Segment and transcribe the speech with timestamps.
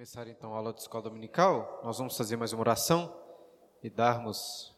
[0.00, 3.14] começar então a aula de escola dominical, nós vamos fazer mais uma oração
[3.82, 4.74] e darmos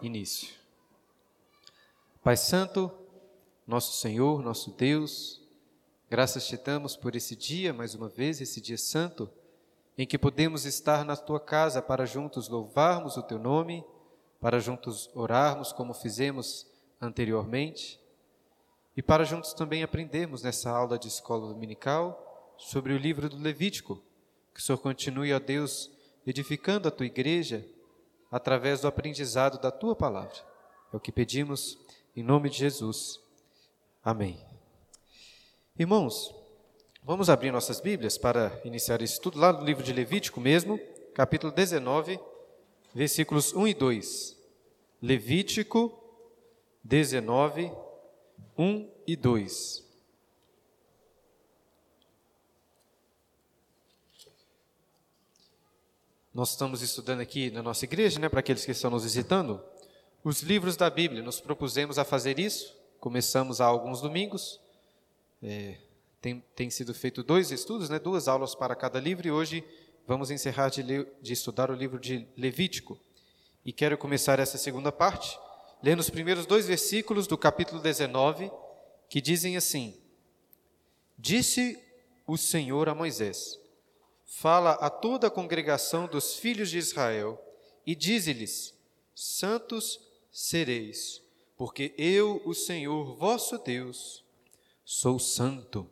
[0.00, 0.54] início.
[2.24, 2.90] Pai Santo,
[3.66, 5.42] nosso Senhor, nosso Deus,
[6.08, 9.28] graças te damos por esse dia, mais uma vez, esse dia santo,
[9.98, 13.84] em que podemos estar na tua casa para juntos louvarmos o teu nome,
[14.40, 16.66] para juntos orarmos como fizemos
[16.98, 18.00] anteriormente,
[18.96, 24.02] e para juntos também aprendermos nessa aula de escola dominical sobre o livro do Levítico
[24.54, 25.90] que o Senhor continue, ó Deus,
[26.26, 27.66] edificando a tua igreja
[28.30, 30.36] através do aprendizado da tua palavra.
[30.92, 31.78] É o que pedimos
[32.16, 33.20] em nome de Jesus.
[34.02, 34.38] Amém.
[35.78, 36.34] Irmãos,
[37.02, 40.78] vamos abrir nossas Bíblias para iniciar esse estudo lá no livro de Levítico mesmo,
[41.14, 42.18] capítulo 19,
[42.94, 44.36] versículos 1 e 2.
[45.02, 45.98] Levítico
[46.84, 47.72] 19,
[48.58, 49.89] 1 e 2.
[56.32, 59.60] Nós estamos estudando aqui na nossa igreja, né, para aqueles que estão nos visitando,
[60.22, 61.24] os livros da Bíblia.
[61.24, 64.60] Nos propusemos a fazer isso, começamos há alguns domingos.
[65.42, 65.78] É,
[66.20, 69.64] tem, tem sido feito dois estudos, né, duas aulas para cada livro, e hoje
[70.06, 70.84] vamos encerrar de,
[71.20, 72.96] de estudar o livro de Levítico.
[73.64, 75.36] E quero começar essa segunda parte,
[75.82, 78.52] lendo os primeiros dois versículos do capítulo 19,
[79.08, 80.00] que dizem assim:
[81.18, 81.76] Disse
[82.24, 83.59] o Senhor a Moisés:
[84.30, 87.42] fala a toda a congregação dos filhos de Israel
[87.84, 88.72] e dize-lhes:
[89.12, 90.00] Santos
[90.30, 91.20] sereis,
[91.56, 94.24] porque eu, o Senhor vosso Deus,
[94.84, 95.90] sou santo.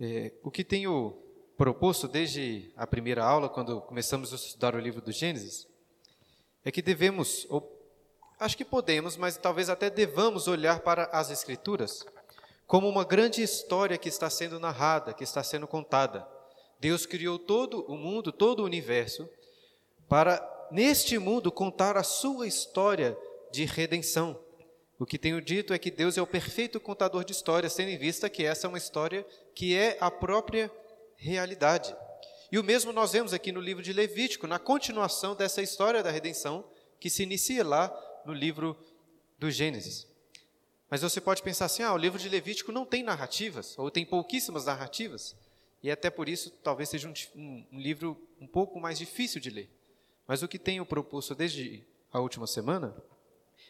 [0.00, 1.16] É, o que tenho
[1.56, 5.68] proposto desde a primeira aula, quando começamos a estudar o livro do Gênesis,
[6.64, 7.70] é que devemos, ou
[8.40, 12.04] acho que podemos, mas talvez até devamos olhar para as Escrituras
[12.66, 16.26] como uma grande história que está sendo narrada, que está sendo contada
[16.82, 19.30] Deus criou todo o mundo, todo o universo,
[20.08, 23.16] para neste mundo contar a sua história
[23.52, 24.36] de redenção.
[24.98, 27.96] O que tenho dito é que Deus é o perfeito contador de histórias, tendo em
[27.96, 30.72] vista que essa é uma história que é a própria
[31.14, 31.94] realidade.
[32.50, 36.10] E o mesmo nós vemos aqui no livro de Levítico, na continuação dessa história da
[36.10, 36.64] redenção,
[36.98, 38.76] que se inicia lá no livro
[39.38, 40.08] do Gênesis.
[40.90, 44.04] Mas você pode pensar assim: ah, o livro de Levítico não tem narrativas, ou tem
[44.04, 45.36] pouquíssimas narrativas.
[45.82, 49.50] E até por isso, talvez seja um, um, um livro um pouco mais difícil de
[49.50, 49.68] ler.
[50.26, 52.96] Mas o que tenho proposto desde a última semana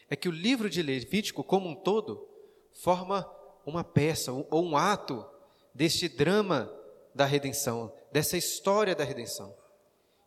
[0.09, 2.27] é que o livro de Levítico, como um todo,
[2.71, 3.29] forma
[3.65, 5.25] uma peça ou um ato
[5.73, 6.71] deste drama
[7.15, 9.55] da redenção, dessa história da redenção.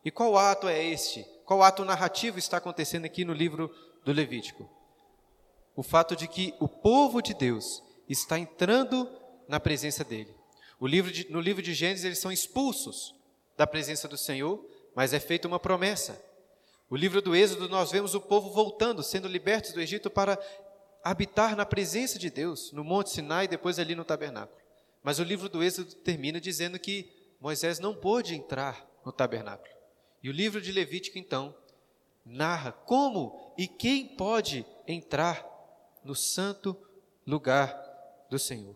[0.05, 1.25] E qual ato é este?
[1.45, 3.73] Qual ato narrativo está acontecendo aqui no livro
[4.05, 4.69] do Levítico?
[5.75, 9.09] O fato de que o povo de Deus está entrando
[9.49, 10.36] na presença dele.
[10.85, 13.15] Livro de, no livro de Gênesis, eles são expulsos
[13.57, 14.63] da presença do Senhor,
[14.95, 16.21] mas é feita uma promessa.
[16.91, 20.39] O livro do Êxodo, nós vemos o povo voltando, sendo libertos do Egito para
[21.03, 24.59] habitar na presença de Deus, no Monte Sinai e depois ali no tabernáculo.
[25.03, 27.11] Mas o livro do Êxodo termina dizendo que
[27.41, 29.71] Moisés não pôde entrar no tabernáculo.
[30.23, 31.55] E o livro de Levítico, então,
[32.25, 35.47] narra como e quem pode entrar
[36.05, 36.77] no santo
[37.27, 37.73] lugar
[38.29, 38.75] do Senhor.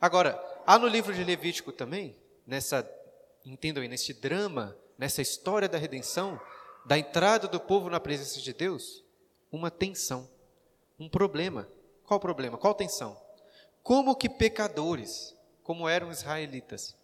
[0.00, 2.16] Agora, há no livro de Levítico também,
[2.46, 2.88] nessa,
[3.44, 6.40] entendam aí, nesse drama, nessa história da redenção,
[6.84, 9.04] da entrada do povo na presença de Deus,
[9.50, 10.28] uma tensão,
[10.98, 11.68] um problema.
[12.04, 12.58] Qual problema?
[12.58, 13.16] Qual tensão?
[13.82, 16.96] Como que pecadores, como eram israelitas,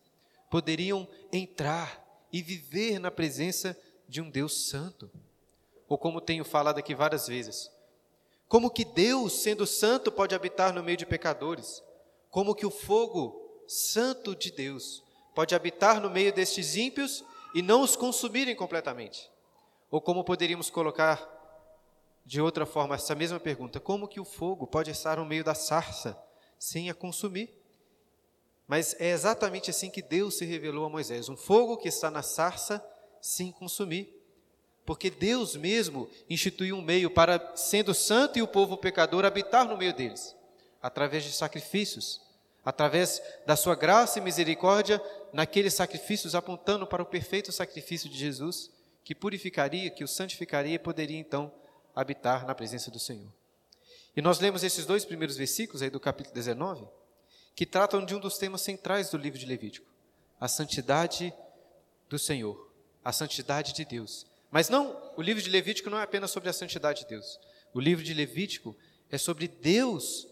[0.50, 3.76] poderiam entrar e viver na presença
[4.08, 5.10] de um Deus santo?
[5.88, 7.70] Ou como tenho falado aqui várias vezes,
[8.50, 11.82] como que Deus, sendo santo, pode habitar no meio de pecadores?
[12.30, 13.39] Como que o fogo
[13.70, 15.02] santo de Deus
[15.34, 19.30] pode habitar no meio destes ímpios e não os consumirem completamente?
[19.90, 21.38] Ou como poderíamos colocar
[22.26, 25.54] de outra forma essa mesma pergunta: como que o fogo pode estar no meio da
[25.54, 26.20] sarça
[26.58, 27.48] sem a consumir?
[28.66, 32.22] Mas é exatamente assim que Deus se revelou a Moisés: um fogo que está na
[32.22, 32.84] sarça
[33.20, 34.16] sem consumir.
[34.84, 39.76] Porque Deus mesmo instituiu um meio para, sendo santo e o povo pecador, habitar no
[39.76, 40.34] meio deles,
[40.82, 42.20] através de sacrifícios
[42.64, 45.02] através da sua graça e misericórdia,
[45.32, 48.70] naqueles sacrifícios apontando para o perfeito sacrifício de Jesus,
[49.04, 51.52] que purificaria, que o santificaria e poderia então
[51.94, 53.32] habitar na presença do Senhor.
[54.16, 56.86] E nós lemos esses dois primeiros versículos aí do capítulo 19,
[57.54, 59.86] que tratam de um dos temas centrais do livro de Levítico,
[60.40, 61.32] a santidade
[62.08, 62.70] do Senhor,
[63.04, 64.26] a santidade de Deus.
[64.50, 67.38] Mas não, o livro de Levítico não é apenas sobre a santidade de Deus.
[67.72, 68.76] O livro de Levítico
[69.10, 70.26] é sobre Deus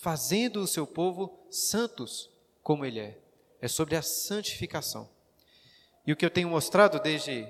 [0.00, 2.30] fazendo o seu povo santos
[2.62, 3.18] como ele é.
[3.60, 5.08] É sobre a santificação.
[6.06, 7.46] E o que eu tenho mostrado desde,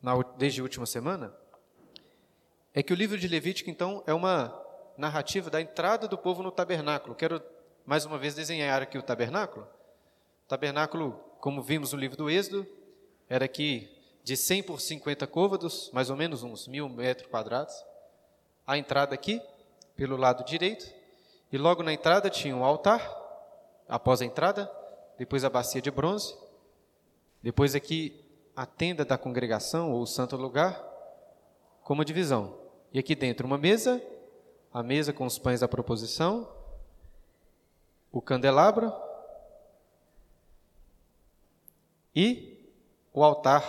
[0.00, 1.34] na, desde a última semana
[2.72, 4.58] é que o livro de Levítico, então, é uma
[4.96, 7.14] narrativa da entrada do povo no tabernáculo.
[7.14, 7.42] Quero
[7.84, 9.66] mais uma vez desenhar aqui o tabernáculo.
[10.44, 12.66] O tabernáculo, como vimos no livro do Êxodo,
[13.28, 13.94] era aqui
[14.24, 17.74] de 100 por 50 côvados, mais ou menos uns mil metros quadrados.
[18.66, 19.42] A entrada aqui,
[19.94, 20.97] pelo lado direito,
[21.50, 23.00] e logo na entrada tinha um altar,
[23.88, 24.70] após a entrada,
[25.16, 26.36] depois a bacia de bronze,
[27.42, 28.24] depois aqui
[28.54, 30.84] a tenda da congregação, ou o santo lugar,
[31.82, 32.58] como divisão.
[32.92, 34.02] E aqui dentro uma mesa,
[34.72, 36.52] a mesa com os pães da proposição,
[38.12, 38.92] o candelabro
[42.14, 42.58] e
[43.12, 43.62] o altar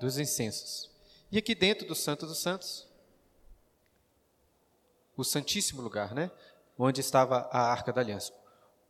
[0.00, 0.90] dos incensos.
[1.30, 2.86] E aqui dentro do Santo dos Santos,
[5.16, 6.30] o Santíssimo Lugar, né?
[6.78, 8.32] Onde estava a Arca da Aliança.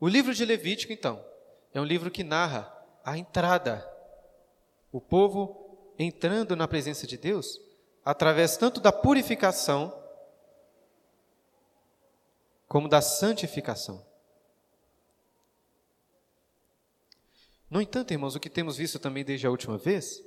[0.01, 1.25] O livro de Levítico, então,
[1.73, 2.73] é um livro que narra
[3.05, 3.87] a entrada,
[4.91, 7.61] o povo entrando na presença de Deus,
[8.05, 10.03] através tanto da purificação,
[12.67, 14.05] como da santificação.
[17.71, 20.23] No entanto, irmãos, o que temos visto também desde a última vez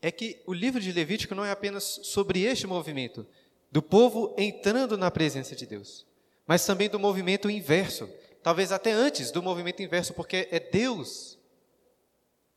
[0.00, 3.26] é que o livro de Levítico não é apenas sobre este movimento
[3.70, 6.06] do povo entrando na presença de Deus,
[6.48, 8.08] mas também do movimento inverso,
[8.42, 11.38] talvez até antes do movimento inverso, porque é Deus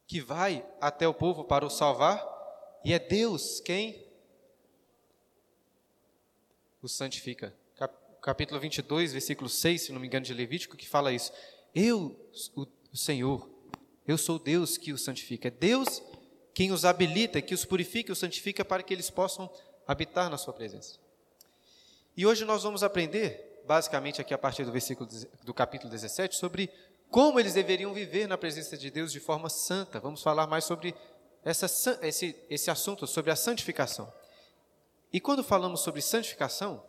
[0.07, 2.25] que vai até o povo para o salvar
[2.85, 4.07] e é Deus quem
[6.81, 7.53] o santifica.
[8.21, 11.33] Capítulo 22, versículo 6, se não me engano, de Levítico, que fala isso.
[11.75, 12.15] Eu,
[12.55, 13.49] o Senhor,
[14.07, 15.49] eu sou Deus que os santifica.
[15.49, 16.01] É Deus
[16.53, 19.51] quem os habilita, que os purifica e os santifica para que eles possam
[19.85, 20.97] habitar na sua presença.
[22.15, 25.09] E hoje nós vamos aprender, basicamente aqui a partir do versículo
[25.43, 26.69] do capítulo 17, sobre
[27.09, 29.99] como eles deveriam viver na presença de Deus de forma santa.
[29.99, 30.95] Vamos falar mais sobre
[31.43, 31.65] essa,
[32.01, 34.11] esse, esse assunto, sobre a santificação.
[35.11, 36.83] E quando falamos sobre santificação,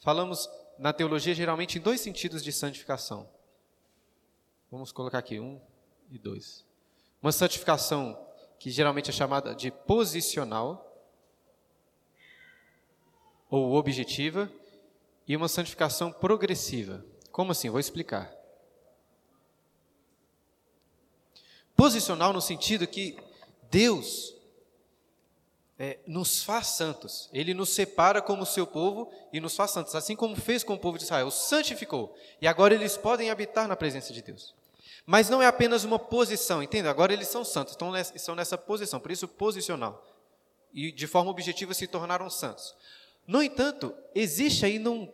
[0.00, 3.28] falamos na teologia geralmente em dois sentidos de santificação.
[4.70, 5.60] Vamos colocar aqui um
[6.10, 6.66] e dois.
[7.22, 8.18] Uma santificação
[8.58, 10.88] que geralmente é chamada de posicional
[13.48, 14.50] ou objetiva
[15.32, 17.02] e uma santificação progressiva.
[17.30, 17.70] Como assim?
[17.70, 18.30] Vou explicar.
[21.74, 23.16] Posicional no sentido que
[23.70, 24.34] Deus
[25.78, 27.30] é, nos faz santos.
[27.32, 30.78] Ele nos separa como seu povo e nos faz santos, assim como fez com o
[30.78, 32.14] povo de Israel, santificou.
[32.38, 34.54] E agora eles podem habitar na presença de Deus.
[35.06, 36.88] Mas não é apenas uma posição, entende?
[36.88, 40.06] Agora eles são santos, estão nessa, estão nessa posição, por isso posicional.
[40.74, 42.74] E de forma objetiva se tornaram santos.
[43.26, 45.10] No entanto, existe aí num,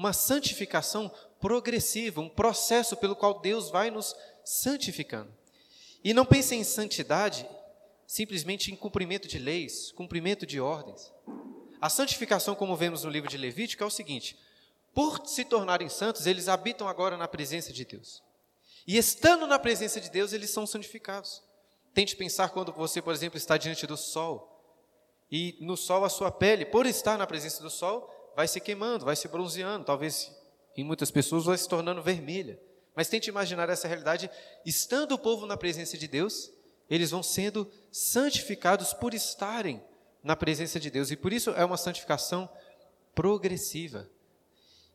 [0.00, 5.30] uma santificação progressiva, um processo pelo qual Deus vai nos santificando.
[6.02, 7.46] E não pense em santidade
[8.06, 11.12] simplesmente em cumprimento de leis, cumprimento de ordens.
[11.78, 14.38] A santificação, como vemos no livro de Levítico, é o seguinte:
[14.94, 18.22] por se tornarem santos, eles habitam agora na presença de Deus.
[18.86, 21.42] E estando na presença de Deus, eles são santificados.
[21.92, 24.48] Tente pensar quando você, por exemplo, está diante do sol.
[25.30, 29.04] E no sol a sua pele, por estar na presença do sol, vai se queimando,
[29.04, 30.32] vai se bronzeando, talvez
[30.76, 32.60] em muitas pessoas vai se tornando vermelha.
[32.94, 34.30] Mas tente imaginar essa realidade,
[34.64, 36.50] estando o povo na presença de Deus,
[36.88, 39.82] eles vão sendo santificados por estarem
[40.22, 41.10] na presença de Deus.
[41.10, 42.48] E por isso é uma santificação
[43.14, 44.08] progressiva.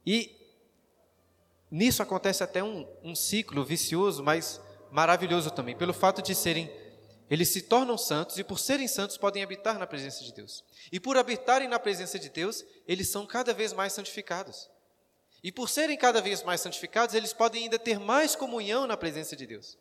[0.05, 0.45] E
[1.69, 6.71] Nisso acontece até um, um ciclo vicioso, mas maravilhoso também, pelo fato de serem,
[7.29, 10.63] eles se tornam santos e por serem santos podem habitar na presença de Deus.
[10.91, 14.69] E por habitarem na presença de Deus, eles são cada vez mais santificados.
[15.43, 19.35] E por serem cada vez mais santificados, eles podem ainda ter mais comunhão na presença
[19.35, 19.77] de Deus.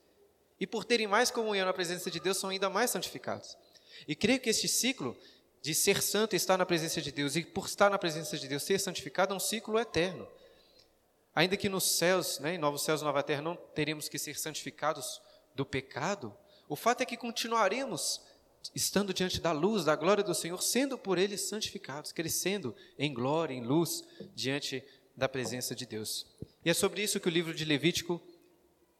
[0.58, 3.56] E por terem mais comunhão na presença de Deus, são ainda mais santificados.
[4.06, 5.16] E creio que este ciclo
[5.60, 8.46] de ser santo e estar na presença de Deus, e por estar na presença de
[8.46, 10.28] Deus ser santificado, é um ciclo eterno.
[11.34, 15.20] Ainda que nos céus, né, em novos céus nova terra, não teremos que ser santificados
[15.54, 16.36] do pecado,
[16.74, 18.20] o fato é que continuaremos
[18.74, 23.54] estando diante da luz, da glória do Senhor, sendo por Ele santificados, crescendo em glória,
[23.54, 24.02] em luz,
[24.34, 24.82] diante
[25.14, 26.26] da presença de Deus.
[26.64, 28.20] E é sobre isso que o livro de Levítico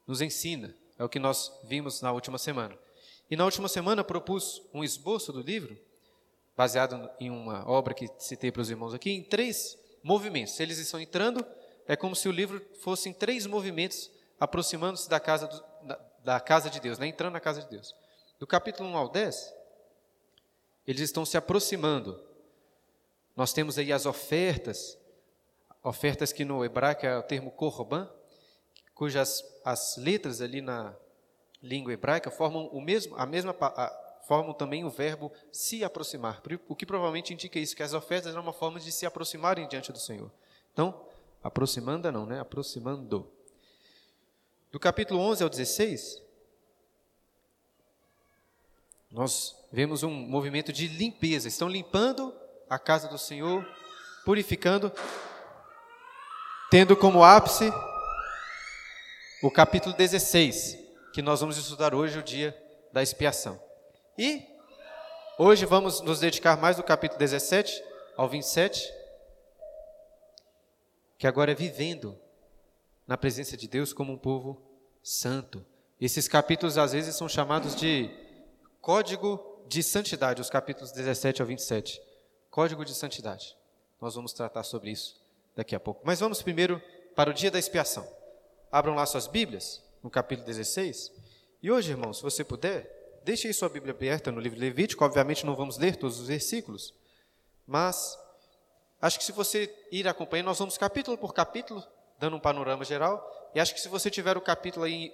[0.07, 2.79] nos ensina, é o que nós vimos na última semana.
[3.29, 5.77] E na última semana propus um esboço do livro,
[6.55, 10.57] baseado em uma obra que citei para os irmãos aqui, em três movimentos.
[10.61, 11.45] Eles estão entrando
[11.85, 15.74] é como se o livro fosse em três movimentos, aproximando-se da casa, do,
[16.25, 17.07] da, casa de Deus, né?
[17.07, 17.95] entrando na casa de Deus.
[18.39, 19.53] Do capítulo 1 ao 10,
[20.85, 22.21] eles estão se aproximando.
[23.35, 24.97] Nós temos aí as ofertas,
[25.81, 28.09] ofertas que no hebraico é o termo korban,
[28.93, 30.93] cujas as letras ali na,
[31.65, 36.75] língua hebraica formam o mesmo, a mesma a, formam também o verbo se aproximar, o
[36.75, 39.99] que provavelmente indica isso, que as ofertas eram uma forma de se aproximarem diante do
[39.99, 40.31] Senhor.
[40.71, 41.05] Então,
[41.43, 42.39] aproximando não, né?
[42.39, 43.31] Aproximando.
[44.75, 46.21] Do capítulo 11 ao 16,
[49.09, 51.47] nós vemos um movimento de limpeza.
[51.47, 52.35] Estão limpando
[52.69, 53.65] a casa do Senhor,
[54.25, 54.91] purificando,
[56.69, 57.71] tendo como ápice
[59.41, 60.77] o capítulo 16,
[61.13, 62.53] que nós vamos estudar hoje, o dia
[62.91, 63.57] da expiação.
[64.17, 64.45] E
[65.39, 67.81] hoje vamos nos dedicar mais do capítulo 17
[68.17, 68.93] ao 27,
[71.17, 72.24] que agora é vivendo
[73.07, 74.61] na presença de Deus como um povo
[75.03, 75.65] santo.
[75.99, 78.09] Esses capítulos às vezes são chamados de
[78.81, 82.01] código de santidade, os capítulos 17 ao 27.
[82.49, 83.55] Código de santidade.
[84.01, 85.21] Nós vamos tratar sobre isso
[85.55, 86.01] daqui a pouco.
[86.05, 86.81] Mas vamos primeiro
[87.15, 88.07] para o dia da expiação.
[88.71, 91.11] Abram lá suas Bíblias, no capítulo 16.
[91.61, 92.95] E hoje, irmãos, se você puder,
[93.25, 96.93] Deixe aí sua Bíblia aberta no livro Levítico, obviamente não vamos ler todos os versículos,
[97.65, 98.15] mas
[99.01, 101.83] acho que se você ir acompanhando, nós vamos capítulo por capítulo,
[102.25, 105.13] dando um panorama geral, e acho que se você tiver o capítulo aí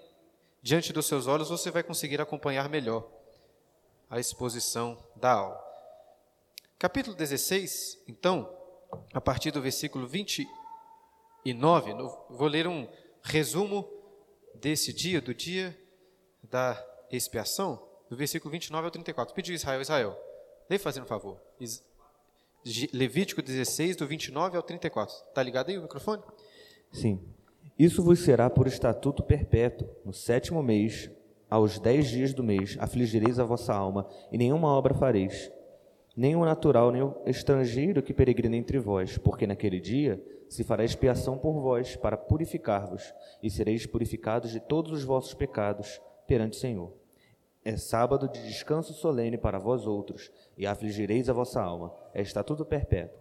[0.62, 3.06] diante dos seus olhos, você vai conseguir acompanhar melhor
[4.10, 5.62] a exposição da aula.
[6.80, 8.50] Capítulo 16, então,
[9.14, 11.94] a partir do versículo 29,
[12.30, 12.88] vou ler um
[13.22, 13.86] resumo
[14.56, 15.78] desse dia, do dia
[16.42, 19.36] da expiação do versículo 29 ao 34.
[19.36, 20.18] Pediu Israel, Israel,
[20.70, 21.42] lê fazendo um favor.
[22.94, 25.14] Levítico 16, do 29 ao 34.
[25.14, 26.24] Está ligado aí o microfone?
[26.92, 27.20] Sim.
[27.80, 29.88] Isso vos será por estatuto perpétuo.
[30.06, 31.10] No sétimo mês,
[31.50, 35.52] aos dez dias do mês, afligireis a vossa alma, e nenhuma obra fareis.
[36.16, 40.84] Nem o natural, nem o estrangeiro que peregrina entre vós, porque naquele dia se fará
[40.84, 46.60] expiação por vós, para purificar-vos, e sereis purificados de todos os vossos pecados perante o
[46.60, 46.94] Senhor.
[47.64, 51.94] É sábado de descanso solene para vós outros, e afligireis a vossa alma.
[52.14, 53.21] É estatuto perpétuo.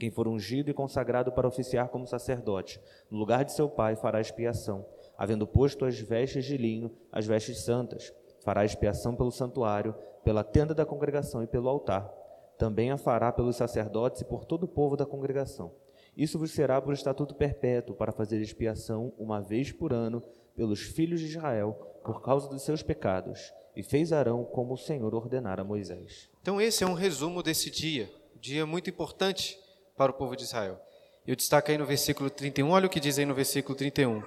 [0.00, 2.80] Quem for ungido e consagrado para oficiar como sacerdote,
[3.10, 7.60] no lugar de seu pai, fará expiação, havendo posto as vestes de linho, as vestes
[7.60, 8.10] santas.
[8.42, 12.10] Fará expiação pelo santuário, pela tenda da congregação e pelo altar.
[12.56, 15.70] Também a fará pelos sacerdotes e por todo o povo da congregação.
[16.16, 20.22] Isso vos será por estatuto perpétuo, para fazer expiação uma vez por ano
[20.56, 25.14] pelos filhos de Israel, por causa dos seus pecados e fez Arão como o Senhor
[25.14, 26.30] ordenara a Moisés.
[26.40, 29.59] Então, esse é um resumo desse dia, dia muito importante
[30.00, 30.80] para o povo de Israel.
[31.26, 34.22] Eu destaco aí no versículo 31, olha o que diz aí no versículo 31.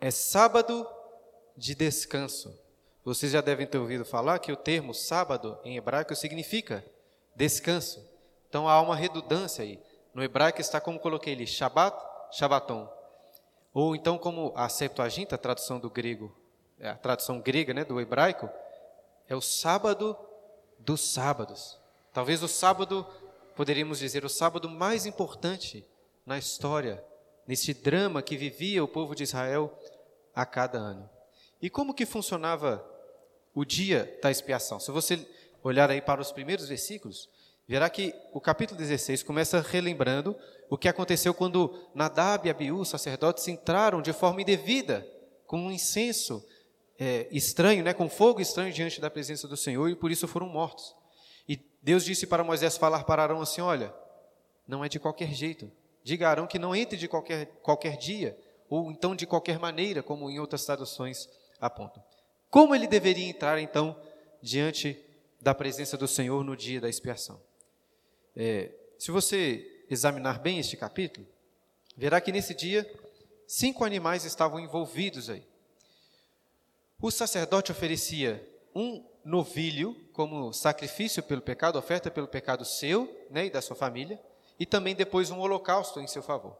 [0.00, 0.84] É sábado
[1.56, 2.52] de descanso.
[3.04, 6.84] Vocês já devem ter ouvido falar que o termo sábado em hebraico significa
[7.36, 8.04] descanso.
[8.48, 9.80] Então há uma redundância aí.
[10.12, 11.96] No hebraico está como coloquei ele, Shabbat,
[12.32, 12.92] Shabbaton.
[13.72, 16.34] Ou então como a Septuaginta, a tradução do grego,
[16.80, 18.50] é a tradução grega, né, do hebraico,
[19.28, 20.18] é o sábado
[20.80, 21.78] dos sábados.
[22.12, 23.06] Talvez o sábado,
[23.62, 25.86] poderíamos dizer, o sábado mais importante
[26.26, 27.00] na história,
[27.46, 29.72] nesse drama que vivia o povo de Israel
[30.34, 31.08] a cada ano.
[31.60, 32.84] E como que funcionava
[33.54, 34.80] o dia da expiação?
[34.80, 35.24] Se você
[35.62, 37.28] olhar aí para os primeiros versículos,
[37.68, 40.36] verá que o capítulo 16 começa relembrando
[40.68, 45.06] o que aconteceu quando Nadab e Abiú, sacerdotes, entraram de forma indevida
[45.46, 46.44] com um incenso
[46.98, 50.48] é, estranho, né, com fogo estranho diante da presença do Senhor e por isso foram
[50.48, 51.00] mortos.
[51.82, 53.92] Deus disse para Moisés falar para Arão assim: Olha,
[54.66, 55.70] não é de qualquer jeito.
[56.04, 60.02] Diga a Arão que não entre de qualquer, qualquer dia, ou então de qualquer maneira,
[60.02, 61.28] como em outras traduções
[61.60, 62.02] apontam.
[62.48, 63.96] Como ele deveria entrar então
[64.40, 64.98] diante
[65.40, 67.40] da presença do Senhor no dia da expiação?
[68.36, 71.26] É, se você examinar bem este capítulo,
[71.96, 72.88] verá que nesse dia
[73.46, 75.46] cinco animais estavam envolvidos aí.
[77.00, 83.50] O sacerdote oferecia um novilho como sacrifício pelo pecado, oferta pelo pecado seu né, e
[83.50, 84.20] da sua família,
[84.58, 86.56] e também depois um holocausto em seu favor.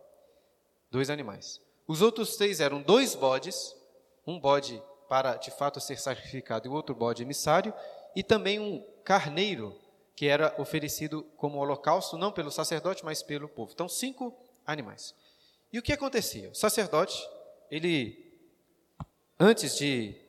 [0.90, 1.60] Dois animais.
[1.86, 3.76] Os outros três eram dois bodes,
[4.26, 7.74] um bode para de fato ser sacrificado e o outro bode emissário,
[8.14, 9.78] e também um carneiro
[10.14, 13.72] que era oferecido como holocausto, não pelo sacerdote, mas pelo povo.
[13.72, 14.34] Então, cinco
[14.66, 15.14] animais.
[15.72, 16.50] E o que acontecia?
[16.50, 17.28] O sacerdote,
[17.70, 18.32] ele,
[19.40, 20.21] antes de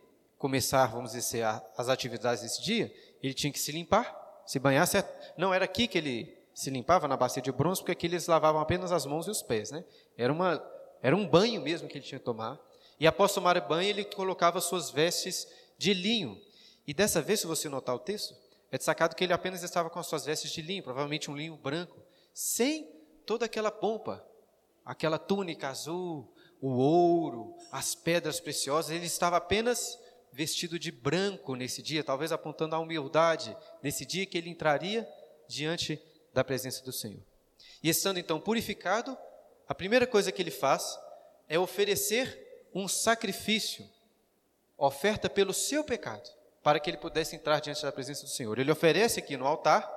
[0.43, 1.45] começar, vamos dizer,
[1.77, 4.13] as atividades desse dia, ele tinha que se limpar,
[4.45, 5.09] se banhar, certo?
[5.37, 8.59] Não era aqui que ele se limpava, na bacia de bronze, porque aqui eles lavavam
[8.59, 9.85] apenas as mãos e os pés, né?
[10.17, 10.61] Era, uma,
[11.01, 12.59] era um banho mesmo que ele tinha que tomar.
[12.99, 15.47] E após tomar banho, ele colocava suas vestes
[15.77, 16.37] de linho.
[16.85, 18.35] E dessa vez, se você notar o texto,
[18.69, 21.55] é destacado que ele apenas estava com as suas vestes de linho, provavelmente um linho
[21.55, 22.91] branco, sem
[23.25, 24.21] toda aquela pompa,
[24.83, 30.02] aquela túnica azul, o ouro, as pedras preciosas, ele estava apenas
[30.33, 35.07] vestido de branco nesse dia, talvez apontando a humildade nesse dia que ele entraria
[35.47, 36.01] diante
[36.33, 37.21] da presença do Senhor.
[37.81, 39.15] E estando então purificado,
[39.67, 40.97] a primeira coisa que ele faz
[41.47, 43.87] é oferecer um sacrifício,
[44.75, 46.27] oferta pelo seu pecado,
[46.63, 48.57] para que ele pudesse entrar diante da presença do Senhor.
[48.57, 49.87] Ele oferece aqui no altar,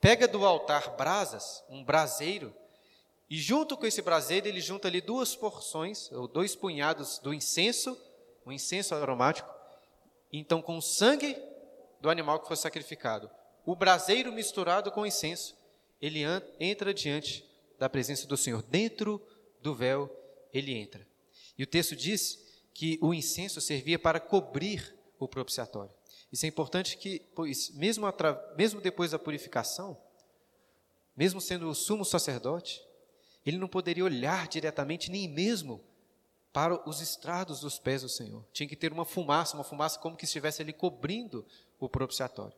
[0.00, 2.52] pega do altar brasas, um braseiro,
[3.30, 7.96] e junto com esse braseiro ele junta ali duas porções, ou dois punhados do incenso,
[8.46, 9.48] um incenso aromático,
[10.32, 11.36] então com o sangue
[12.00, 13.30] do animal que foi sacrificado,
[13.64, 15.56] o braseiro misturado com o incenso,
[16.00, 16.20] ele
[16.60, 17.48] entra diante
[17.78, 19.20] da presença do Senhor, dentro
[19.60, 20.10] do véu
[20.52, 21.06] ele entra.
[21.56, 22.38] E o texto diz
[22.74, 25.94] que o incenso servia para cobrir o propiciatório.
[26.30, 28.06] Isso é importante que, pois, mesmo,
[28.56, 29.96] mesmo depois da purificação,
[31.16, 32.82] mesmo sendo o sumo sacerdote,
[33.46, 35.80] ele não poderia olhar diretamente nem mesmo
[36.54, 38.44] para os estrados dos pés do Senhor.
[38.52, 41.44] Tinha que ter uma fumaça, uma fumaça como que estivesse ali cobrindo
[41.80, 42.56] o propiciatório.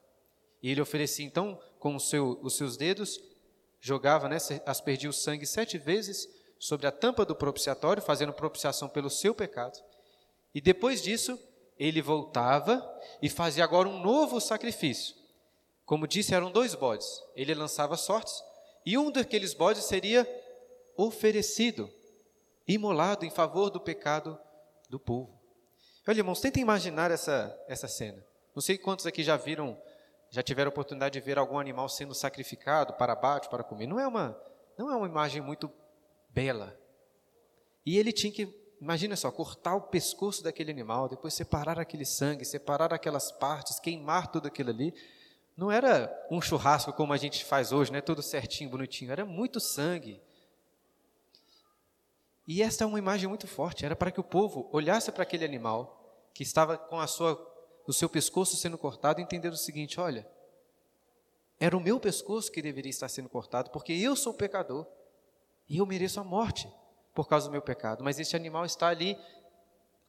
[0.62, 3.18] E ele oferecia então com seu, os seus dedos,
[3.80, 4.36] jogava, né,
[4.66, 9.82] aspergia o sangue sete vezes sobre a tampa do propiciatório, fazendo propiciação pelo seu pecado.
[10.54, 11.38] E depois disso,
[11.78, 12.86] ele voltava
[13.22, 15.14] e fazia agora um novo sacrifício.
[15.86, 17.22] Como disse, eram dois bodes.
[17.34, 18.42] Ele lançava sortes
[18.84, 20.28] e um daqueles bodes seria
[20.98, 21.90] oferecido,
[22.66, 24.38] imolado em favor do pecado
[24.88, 25.36] do povo.
[26.06, 28.24] Olha, irmãos, tentem imaginar essa, essa cena.
[28.54, 29.76] Não sei quantos aqui já viram,
[30.30, 33.86] já tiveram oportunidade de ver algum animal sendo sacrificado para abate, para comer.
[33.86, 34.40] Não é uma,
[34.78, 35.70] não é uma imagem muito
[36.30, 36.78] bela.
[37.84, 38.48] E ele tinha que,
[38.80, 44.28] imagina só, cortar o pescoço daquele animal, depois separar aquele sangue, separar aquelas partes, queimar
[44.28, 44.94] tudo aquilo ali.
[45.56, 48.00] Não era um churrasco como a gente faz hoje, né?
[48.00, 49.10] Tudo certinho, bonitinho.
[49.10, 50.20] Era muito sangue.
[52.46, 53.84] E esta é uma imagem muito forte.
[53.84, 57.34] Era para que o povo olhasse para aquele animal que estava com a sua,
[57.86, 60.26] o seu pescoço sendo cortado e entender o seguinte: olha,
[61.58, 64.86] era o meu pescoço que deveria estar sendo cortado, porque eu sou pecador.
[65.68, 66.72] E eu mereço a morte
[67.12, 68.04] por causa do meu pecado.
[68.04, 69.18] Mas este animal está ali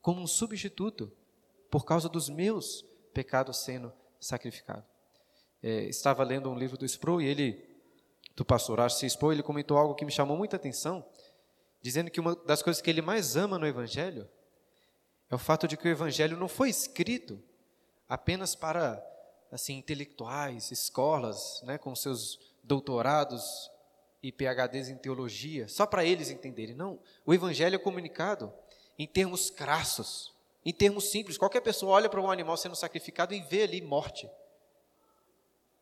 [0.02, 1.12] como um substituto
[1.72, 4.86] por causa dos meus pecados sendo sacrificado.
[5.64, 7.68] É, estava lendo um livro do Sproul e ele,
[8.36, 11.04] do pastor Arce Sproul, ele comentou algo que me chamou muita atenção,
[11.82, 14.28] dizendo que uma das coisas que ele mais ama no Evangelho
[15.30, 17.42] é o fato de que o Evangelho não foi escrito
[18.08, 19.04] apenas para
[19.52, 23.72] assim intelectuais, escolas, né, com seus doutorados
[24.22, 26.76] e PhDs em teologia, só para eles entenderem.
[26.76, 28.54] Não, o evangelho é comunicado
[28.98, 30.34] em termos crassos,
[30.66, 31.38] em termos simples.
[31.38, 34.30] Qualquer pessoa olha para um animal sendo sacrificado e vê ali morte.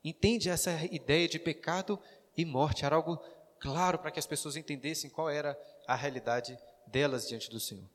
[0.03, 1.99] Entende essa ideia de pecado
[2.38, 2.86] e morte?
[2.86, 3.19] Era algo
[3.60, 7.86] claro para que as pessoas entendessem qual era a realidade delas diante do Senhor.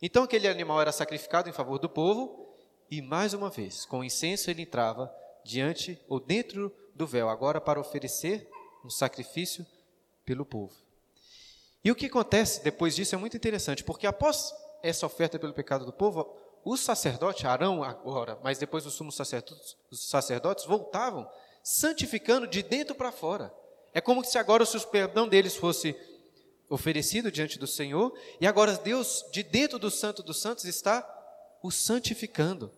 [0.00, 2.54] Então aquele animal era sacrificado em favor do povo
[2.90, 7.80] e mais uma vez, com incenso ele entrava diante ou dentro do véu, agora para
[7.80, 8.48] oferecer
[8.84, 9.66] um sacrifício
[10.24, 10.74] pelo povo.
[11.82, 15.84] E o que acontece depois disso é muito interessante, porque após essa oferta pelo pecado
[15.84, 21.28] do povo, o sacerdote, Arão agora, mas depois os sumos sacerdotes, os sacerdotes voltavam
[21.62, 23.52] santificando de dentro para fora.
[23.92, 25.94] É como se agora o perdão deles fosse
[26.74, 31.08] oferecido diante do Senhor, e agora Deus, de dentro do Santo dos Santos, está
[31.62, 32.70] o santificando.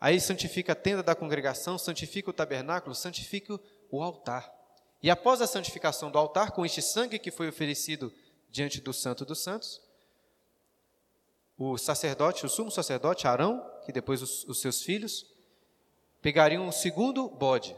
[0.00, 3.58] Aí santifica a tenda da congregação, santifica o tabernáculo, santifica
[3.90, 4.52] o altar.
[5.02, 8.12] E após a santificação do altar, com este sangue que foi oferecido
[8.50, 9.80] diante do Santo dos Santos,
[11.58, 15.26] o sacerdote, o sumo sacerdote Arão, que depois os, os seus filhos,
[16.22, 17.76] pegariam um segundo bode,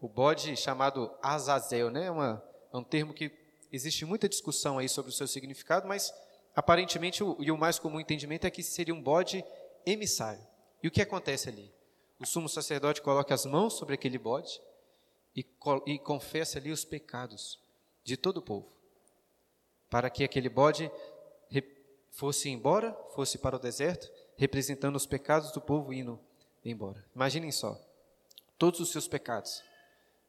[0.00, 2.10] o bode chamado Azazel, né?
[2.10, 3.43] Uma, é um termo que
[3.74, 6.12] existe muita discussão aí sobre o seu significado, mas
[6.54, 9.44] aparentemente o, e o mais comum entendimento é que seria um bode
[9.84, 10.46] emissário.
[10.82, 11.72] E o que acontece ali?
[12.18, 14.60] O sumo sacerdote coloca as mãos sobre aquele bode,
[15.36, 15.44] e,
[15.86, 17.58] e confessa ali os pecados
[18.04, 18.72] de todo o povo,
[19.90, 20.90] para que aquele bode
[22.14, 26.18] fosse embora, fosse para o deserto, representando os pecados do povo indo
[26.64, 27.04] embora.
[27.14, 27.78] Imaginem só,
[28.56, 29.62] todos os seus pecados,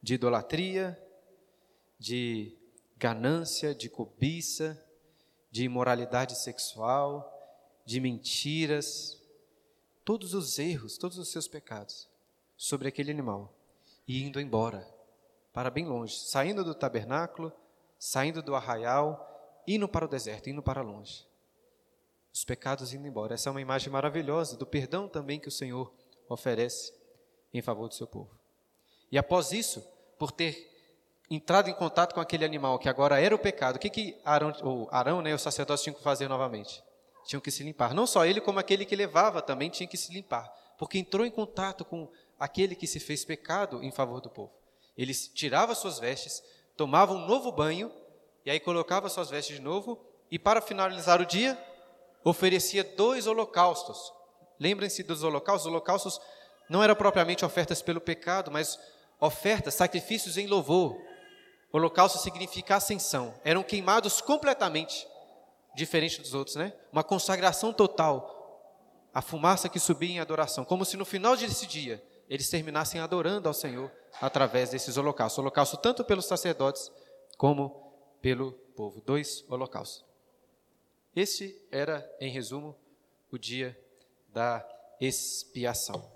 [0.02, 1.00] de idolatria,
[2.00, 2.58] de
[3.06, 4.84] ganância, de cobiça,
[5.52, 7.32] de imoralidade sexual,
[7.86, 9.22] de mentiras,
[10.04, 12.10] todos os erros, todos os seus pecados
[12.58, 13.54] sobre aquele animal
[14.08, 14.92] e indo embora
[15.54, 17.54] para bem longe, saindo do tabernáculo,
[18.00, 21.28] saindo do arraial, indo para o deserto, indo para longe.
[22.34, 23.36] Os pecados indo embora.
[23.36, 25.94] Essa é uma imagem maravilhosa do perdão também que o Senhor
[26.28, 26.92] oferece
[27.54, 28.32] em favor do seu povo.
[29.12, 29.82] E após isso,
[30.18, 30.75] por ter
[31.30, 34.54] entrado em contato com aquele animal que agora era o pecado, o que, que Arão,
[34.62, 36.84] ou Arão né, os sacerdotes tinham que fazer novamente?
[37.26, 37.94] Tinham que se limpar.
[37.94, 40.52] Não só ele, como aquele que levava também tinha que se limpar.
[40.78, 44.52] porque entrou em contato com aquele que se fez pecado em favor do povo.
[44.98, 46.44] Ele tirava suas vestes,
[46.76, 47.92] tomava um novo banho,
[48.46, 51.58] e aí colocava suas vestes de novo, e para finalizar o dia,
[52.24, 54.12] oferecia dois holocaustos.
[54.60, 55.66] Lembrem-se dos holocaustos?
[55.66, 56.20] Os holocaustos
[56.70, 58.80] não eram propriamente ofertas pelo pecado, mas
[59.20, 60.98] ofertas, sacrifícios em louvor.
[61.76, 63.34] Holocausto significa ascensão.
[63.44, 65.06] Eram queimados completamente,
[65.76, 66.72] diferente dos outros, né?
[66.90, 68.32] Uma consagração total.
[69.14, 73.50] A fumaça que subia em adoração, como se no final desse dia eles terminassem adorando
[73.50, 75.38] ao Senhor através desses holocaustos.
[75.38, 76.90] Holocausto tanto pelos sacerdotes
[77.38, 79.02] como pelo povo.
[79.02, 80.06] Dois holocaustos.
[81.14, 82.74] Esse era, em resumo,
[83.30, 83.78] o dia
[84.30, 84.66] da
[85.02, 86.10] expiação.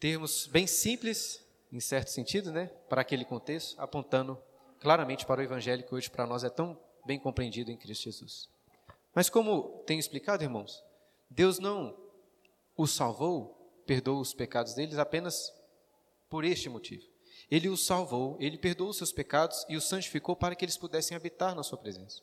[0.00, 4.38] Termos bem simples, em certo sentido, né, para aquele contexto, apontando
[4.78, 8.48] claramente para o evangelho que hoje para nós é tão bem compreendido em Cristo Jesus.
[9.14, 10.82] Mas como tenho explicado, irmãos,
[11.30, 11.96] Deus não
[12.76, 15.52] o salvou, perdoou os pecados deles apenas
[16.28, 17.04] por este motivo.
[17.50, 21.16] Ele os salvou, ele perdoou os seus pecados e os santificou para que eles pudessem
[21.16, 22.20] habitar na sua presença.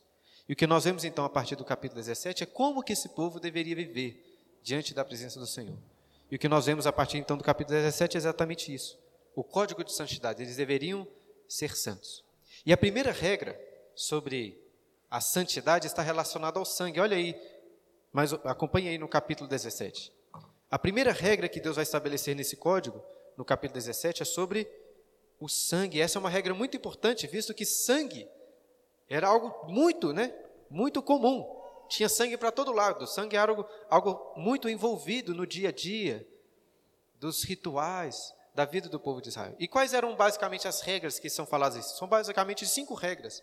[0.48, 3.08] E o que nós vemos então a partir do capítulo 17 é como que esse
[3.10, 4.20] povo deveria viver
[4.62, 5.78] diante da presença do Senhor.
[6.30, 8.98] E o que nós vemos a partir então do capítulo 17 é exatamente isso.
[9.34, 11.06] O código de santidade, eles deveriam
[11.48, 12.24] ser santos.
[12.64, 13.58] E a primeira regra
[13.94, 14.60] sobre
[15.10, 17.00] a santidade está relacionada ao sangue.
[17.00, 17.34] Olha aí,
[18.12, 20.12] mas acompanhe aí no capítulo 17.
[20.70, 23.02] A primeira regra que Deus vai estabelecer nesse código,
[23.36, 24.70] no capítulo 17, é sobre
[25.40, 26.00] o sangue.
[26.00, 28.28] Essa é uma regra muito importante, visto que sangue
[29.08, 30.32] era algo muito, né,
[30.70, 31.44] muito comum.
[31.88, 33.06] Tinha sangue para todo lado.
[33.06, 36.24] Sangue era algo, algo muito envolvido no dia a dia
[37.18, 39.56] dos rituais da vida do povo de Israel.
[39.58, 41.96] E quais eram basicamente as regras que são faladas?
[41.96, 43.42] São basicamente cinco regras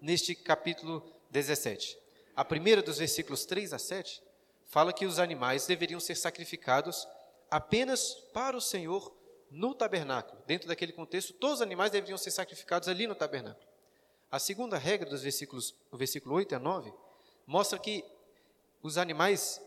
[0.00, 1.96] neste capítulo 17.
[2.34, 4.20] A primeira, dos versículos 3 a 7,
[4.64, 7.06] fala que os animais deveriam ser sacrificados
[7.48, 9.16] apenas para o Senhor
[9.52, 10.42] no tabernáculo.
[10.48, 13.68] Dentro daquele contexto, todos os animais deveriam ser sacrificados ali no tabernáculo.
[14.32, 16.92] A segunda regra dos versículos, o versículo 8 a 9,
[17.46, 18.04] mostra que
[18.82, 19.62] os animais,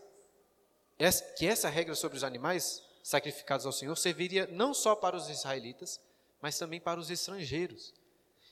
[1.38, 6.00] que essa regra sobre os animais sacrificados ao Senhor serviria não só para os israelitas,
[6.40, 7.92] mas também para os estrangeiros.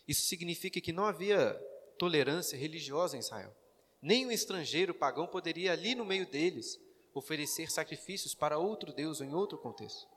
[0.07, 1.55] Isso significa que não havia
[1.97, 3.55] tolerância religiosa em Israel.
[4.03, 6.79] Nem um estrangeiro pagão poderia ali no meio deles
[7.14, 10.09] oferecer sacrifícios para outro Deus ou em outro contexto.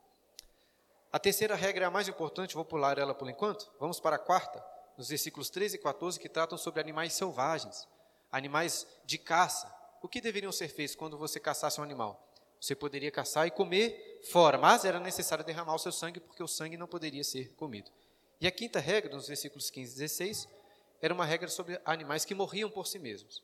[1.11, 3.71] A terceira regra é a mais importante, vou pular ela por enquanto.
[3.79, 4.63] Vamos para a quarta,
[4.97, 7.87] nos versículos 13 e 14, que tratam sobre animais selvagens,
[8.31, 9.71] animais de caça.
[10.01, 12.27] O que deveriam ser feitos quando você caçasse um animal?
[12.59, 16.47] Você poderia caçar e comer fora, mas era necessário derramar o seu sangue, porque o
[16.47, 17.91] sangue não poderia ser comido.
[18.39, 20.47] E a quinta regra, nos versículos 15 e 16,
[21.01, 23.43] era uma regra sobre animais que morriam por si mesmos.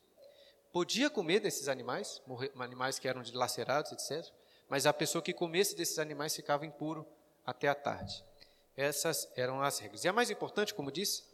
[0.72, 2.22] Podia comer desses animais,
[2.58, 4.30] animais que eram dilacerados, etc.,
[4.68, 7.06] mas a pessoa que comesse desses animais ficava impuro
[7.44, 8.24] até a tarde.
[8.76, 10.04] Essas eram as regras.
[10.04, 11.24] E a mais importante, como disse,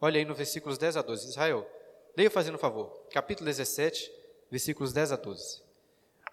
[0.00, 1.28] olha aí no versículos 10 a 12.
[1.28, 1.66] Israel,
[2.16, 3.06] leia fazendo um favor.
[3.10, 4.12] Capítulo 17,
[4.50, 5.65] versículos 10 a 12.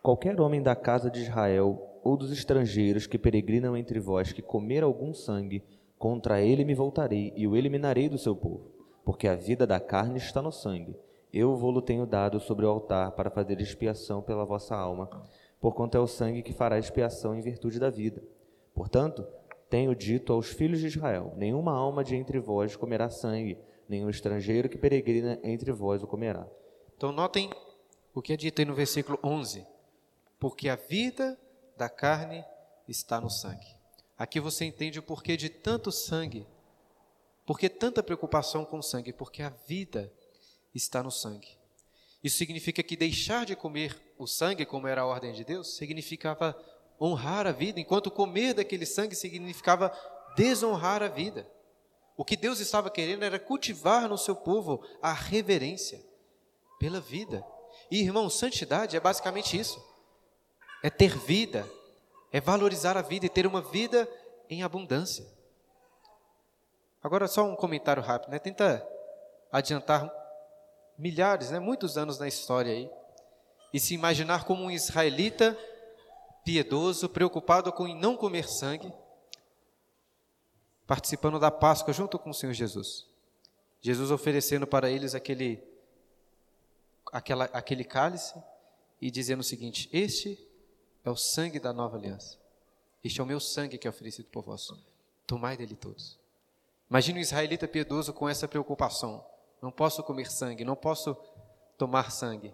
[0.03, 4.83] Qualquer homem da casa de Israel ou dos estrangeiros que peregrinam entre vós que comer
[4.83, 5.63] algum sangue,
[5.97, 8.69] contra ele me voltarei e o eliminarei do seu povo,
[9.05, 10.93] porque a vida da carne está no sangue.
[11.31, 15.09] Eu vou-lo tenho dado sobre o altar para fazer expiação pela vossa alma,
[15.61, 18.21] porquanto é o sangue que fará expiação em virtude da vida.
[18.75, 19.25] Portanto,
[19.69, 24.67] tenho dito aos filhos de Israel: nenhuma alma de entre vós comerá sangue, nenhum estrangeiro
[24.67, 26.45] que peregrina entre vós o comerá.
[26.97, 27.49] Então, notem
[28.13, 29.71] o que é dito aí no versículo 11:
[30.43, 31.39] porque a vida
[31.77, 32.43] da carne
[32.85, 33.77] está no sangue.
[34.17, 36.45] Aqui você entende o porquê de tanto sangue,
[37.45, 40.11] porque tanta preocupação com o sangue, porque a vida
[40.75, 41.57] está no sangue.
[42.21, 46.61] Isso significa que deixar de comer o sangue, como era a ordem de Deus, significava
[46.99, 49.97] honrar a vida, enquanto comer daquele sangue significava
[50.35, 51.49] desonrar a vida.
[52.17, 56.03] O que Deus estava querendo era cultivar no seu povo a reverência
[56.81, 57.45] pela vida.
[57.89, 59.92] E irmão, santidade é basicamente isso:
[60.83, 61.65] é ter vida,
[62.29, 64.07] é valorizar a vida e ter uma vida
[64.49, 65.25] em abundância.
[67.01, 68.37] Agora, só um comentário rápido, né?
[68.37, 68.85] Tenta
[69.49, 70.11] adiantar
[70.97, 71.59] milhares, né?
[71.59, 72.91] muitos anos na história aí,
[73.73, 75.57] e se imaginar como um israelita
[76.43, 78.93] piedoso, preocupado com não comer sangue,
[80.85, 83.07] participando da Páscoa junto com o Senhor Jesus.
[83.81, 85.63] Jesus oferecendo para eles aquele,
[87.11, 88.35] aquela, aquele cálice
[89.01, 90.37] e dizendo o seguinte: Este
[91.03, 92.37] é o sangue da nova aliança.
[93.03, 94.71] Este é o meu sangue que é oferecido por vós.
[95.27, 96.17] Tomai dele todos.
[96.89, 99.25] Imagine um israelita piedoso com essa preocupação.
[99.61, 101.15] Não posso comer sangue, não posso
[101.77, 102.53] tomar sangue.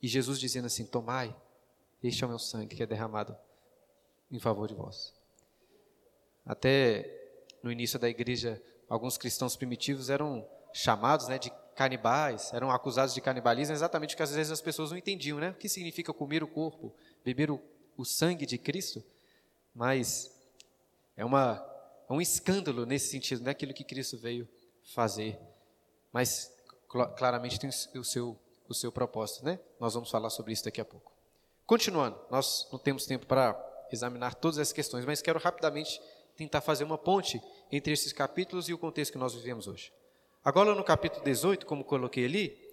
[0.00, 1.34] E Jesus dizendo assim: Tomai,
[2.02, 3.36] Este é o meu sangue que é derramado
[4.30, 5.14] em favor de vós.
[6.44, 7.10] Até
[7.62, 13.20] no início da igreja, alguns cristãos primitivos eram chamados né, de canibais, eram acusados de
[13.20, 16.46] canibalismo, exatamente porque às vezes as pessoas não entendiam né, o que significa comer o
[16.46, 16.94] corpo,
[17.26, 17.60] beber o,
[17.96, 19.02] o sangue de Cristo.
[19.74, 20.32] Mas
[21.16, 21.60] é, uma,
[22.08, 24.48] é um escândalo nesse sentido, não é aquilo que Cristo veio
[24.94, 25.36] fazer.
[26.12, 26.56] Mas
[26.88, 29.58] claramente tem o seu, o seu propósito, né?
[29.80, 31.12] Nós vamos falar sobre isso daqui a pouco.
[31.66, 33.60] Continuando, nós não temos tempo para
[33.90, 36.00] examinar todas essas questões, mas quero rapidamente
[36.36, 39.92] tentar fazer uma ponte entre esses capítulos e o contexto que nós vivemos hoje.
[40.44, 42.65] Agora, no capítulo 18, como coloquei ali,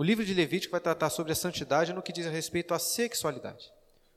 [0.00, 3.70] o livro de Levítico vai tratar sobre a santidade no que diz respeito à sexualidade.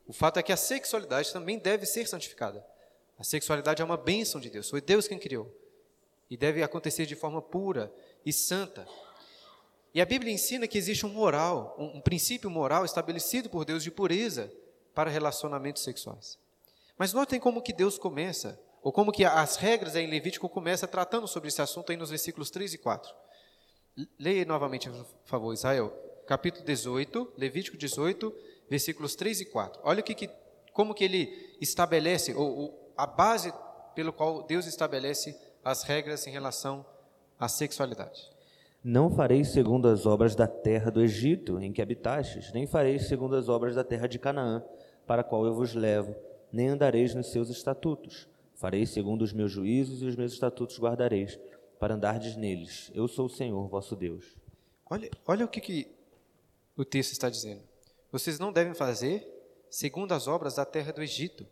[0.07, 2.65] O fato é que a sexualidade também deve ser santificada.
[3.19, 5.53] A sexualidade é uma bênção de Deus, foi Deus quem criou.
[6.29, 7.93] E deve acontecer de forma pura
[8.25, 8.87] e santa.
[9.93, 13.83] E a Bíblia ensina que existe um moral, um, um princípio moral estabelecido por Deus
[13.83, 14.49] de pureza
[14.95, 16.39] para relacionamentos sexuais.
[16.97, 21.27] Mas notem como que Deus começa, ou como que as regras em Levítico começam tratando
[21.27, 23.13] sobre esse assunto aí nos versículos 3 e 4.
[24.19, 25.93] Leia novamente, por favor, Israel.
[26.25, 28.33] Capítulo 18, Levítico 18,
[28.69, 29.81] versículos 3 e 4.
[29.83, 30.29] Olha que, que
[30.71, 33.53] como que ele estabelece, ou, ou a base
[33.93, 36.85] pelo qual Deus estabelece as regras em relação
[37.39, 38.31] à sexualidade.
[38.83, 43.35] Não fareis segundo as obras da terra do Egito, em que habitastes, nem fareis segundo
[43.35, 44.63] as obras da terra de Canaã,
[45.05, 46.15] para a qual eu vos levo,
[46.51, 48.27] nem andareis nos seus estatutos.
[48.55, 51.39] Fareis segundo os meus juízos e os meus estatutos guardareis,
[51.83, 52.89] para andardes neles.
[52.95, 54.23] Eu sou o Senhor, vosso Deus.
[54.89, 55.91] Olha, olha o que, que
[56.77, 57.61] o texto está dizendo.
[58.09, 59.27] Vocês não devem fazer
[59.69, 61.45] segundo as obras da terra do Egito,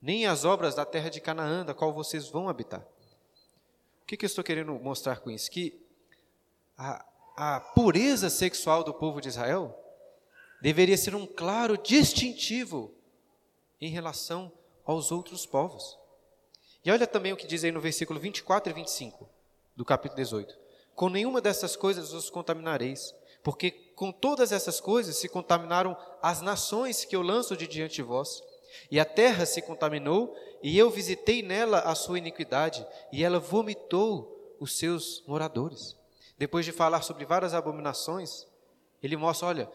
[0.00, 2.80] nem as obras da terra de Canaã, da qual vocês vão habitar.
[4.00, 5.50] O que, que eu estou querendo mostrar com isso?
[5.50, 5.78] Que
[6.78, 7.04] a,
[7.36, 9.78] a pureza sexual do povo de Israel
[10.62, 12.94] deveria ser um claro distintivo
[13.78, 14.50] em relação
[14.86, 15.98] aos outros povos.
[16.82, 19.28] E olha também o que diz aí no versículo 24 e 25
[19.80, 20.58] do capítulo 18:
[20.94, 27.04] Com nenhuma dessas coisas os contaminareis, porque com todas essas coisas se contaminaram as nações
[27.04, 28.42] que eu lanço de diante de vós.
[28.90, 34.56] E a terra se contaminou, e eu visitei nela a sua iniquidade, e ela vomitou
[34.60, 35.98] os seus moradores
[36.40, 38.46] depois de falar sobre várias abominações,
[39.02, 39.70] ele mostra: olha,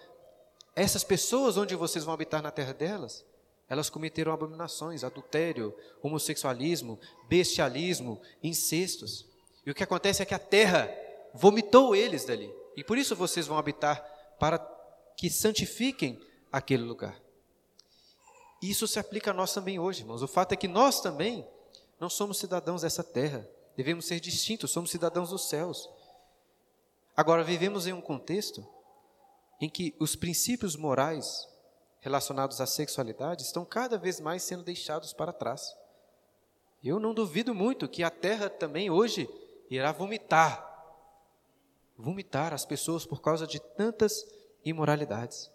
[0.75, 3.23] essas pessoas onde vocês vão habitar na terra delas,
[3.69, 9.27] elas cometeram abominações, adultério, homossexualismo, bestialismo, incestos.
[9.65, 10.89] E o que acontece é que a terra
[11.33, 12.53] vomitou eles dali.
[12.75, 13.99] E por isso vocês vão habitar
[14.39, 14.59] para
[15.17, 17.19] que santifiquem aquele lugar.
[18.61, 20.21] Isso se aplica a nós também hoje, irmãos.
[20.21, 21.47] O fato é que nós também
[21.99, 23.47] não somos cidadãos dessa terra.
[23.75, 25.89] Devemos ser distintos, somos cidadãos dos céus.
[27.15, 28.65] Agora, vivemos em um contexto
[29.59, 31.47] em que os princípios morais
[31.99, 35.75] relacionados à sexualidade estão cada vez mais sendo deixados para trás.
[36.83, 39.27] Eu não duvido muito que a terra também hoje
[39.69, 40.75] irá vomitar
[41.97, 44.25] vomitar as pessoas por causa de tantas
[44.63, 45.49] imoralidades.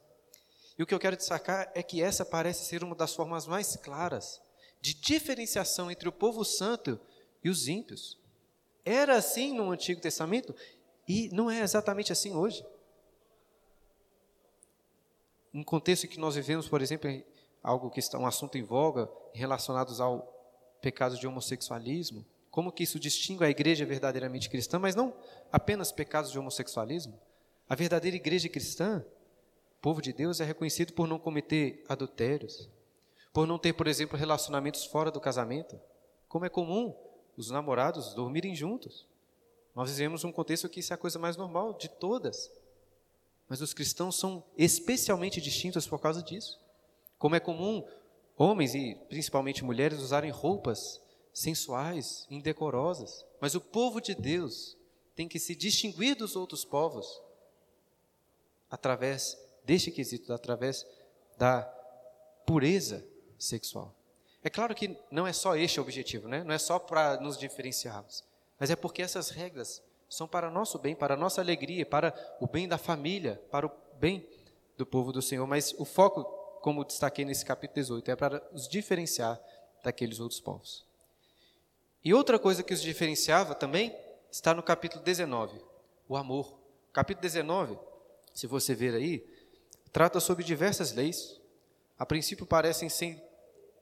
[0.79, 3.77] E o que eu quero destacar é que essa parece ser uma das formas mais
[3.77, 4.40] claras
[4.81, 6.99] de diferenciação entre o povo santo
[7.44, 8.18] e os ímpios.
[8.85, 10.55] Era assim no Antigo Testamento
[11.07, 12.64] e não é exatamente assim hoje.
[15.53, 17.25] Um contexto que nós vivemos, por exemplo, é
[17.62, 20.23] algo que está um assunto em voga relacionados ao
[20.81, 25.15] pecado de homossexualismo, como que isso distingue a igreja verdadeiramente cristã, mas não
[25.53, 27.19] apenas pecados de homossexualismo.
[27.69, 29.05] A verdadeira igreja cristã,
[29.81, 32.69] povo de Deus, é reconhecido por não cometer adultérios,
[33.33, 35.81] por não ter, por exemplo, relacionamentos fora do casamento,
[36.29, 36.95] como é comum
[37.37, 39.07] os namorados dormirem juntos.
[39.75, 42.51] Nós vivemos um contexto que isso é a coisa mais normal de todas.
[43.49, 46.61] Mas os cristãos são especialmente distintos por causa disso.
[47.19, 47.87] Como é comum
[48.37, 51.01] homens e principalmente mulheres usarem roupas
[51.33, 53.25] sensuais, indecorosas.
[53.40, 54.77] Mas o povo de Deus
[55.14, 57.21] tem que se distinguir dos outros povos
[58.71, 60.87] através deste quesito, através
[61.37, 61.62] da
[62.47, 63.05] pureza
[63.38, 63.95] sexual.
[64.43, 66.43] É claro que não é só este o objetivo, né?
[66.45, 68.25] não é só para nos diferenciarmos
[68.61, 72.69] mas é porque essas regras são para nosso bem, para nossa alegria, para o bem
[72.69, 74.29] da família, para o bem
[74.77, 75.47] do povo do Senhor.
[75.47, 76.25] Mas o foco,
[76.61, 79.40] como destaquei nesse capítulo 18, é para os diferenciar
[79.83, 80.85] daqueles outros povos.
[82.05, 83.95] E outra coisa que os diferenciava também
[84.31, 85.61] está no capítulo 19,
[86.09, 86.59] o amor.
[86.93, 87.79] Capítulo 19,
[88.33, 89.27] se você ver aí,
[89.93, 91.41] trata sobre diversas leis.
[91.99, 93.23] A princípio parecem sem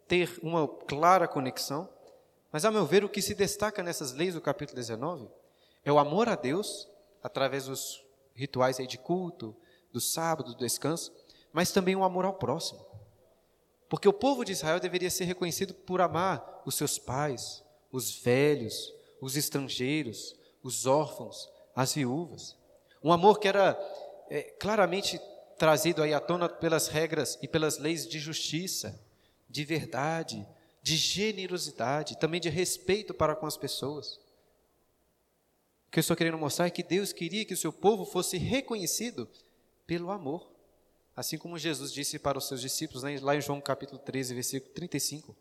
[0.08, 1.88] ter uma clara conexão,
[2.50, 5.28] mas, a meu ver, o que se destaca nessas leis do capítulo 19
[5.84, 6.88] é o amor a Deus,
[7.22, 8.04] através dos
[8.34, 9.54] rituais aí de culto,
[9.92, 11.12] do sábado, do descanso,
[11.52, 12.84] mas também o amor ao próximo.
[13.88, 18.92] Porque o povo de Israel deveria ser reconhecido por amar os seus pais, os velhos,
[19.20, 22.56] os estrangeiros, os órfãos, as viúvas.
[23.02, 23.78] Um amor que era
[24.28, 25.20] é, claramente
[25.58, 28.98] trazido aí à tona pelas regras e pelas leis de justiça,
[29.48, 30.46] de verdade,
[30.82, 34.20] de generosidade, também de respeito para com as pessoas.
[35.86, 38.36] O que eu estou querendo mostrar é que Deus queria que o seu povo fosse
[38.36, 39.28] reconhecido
[39.86, 40.52] pelo amor.
[41.16, 44.72] Assim como Jesus disse para os seus discípulos, né, lá em João capítulo 13, versículo
[44.74, 45.34] 35.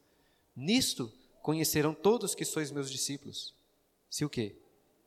[0.56, 3.56] Nisto conhecerão todos que sois meus discípulos.
[4.10, 4.56] Se o quê?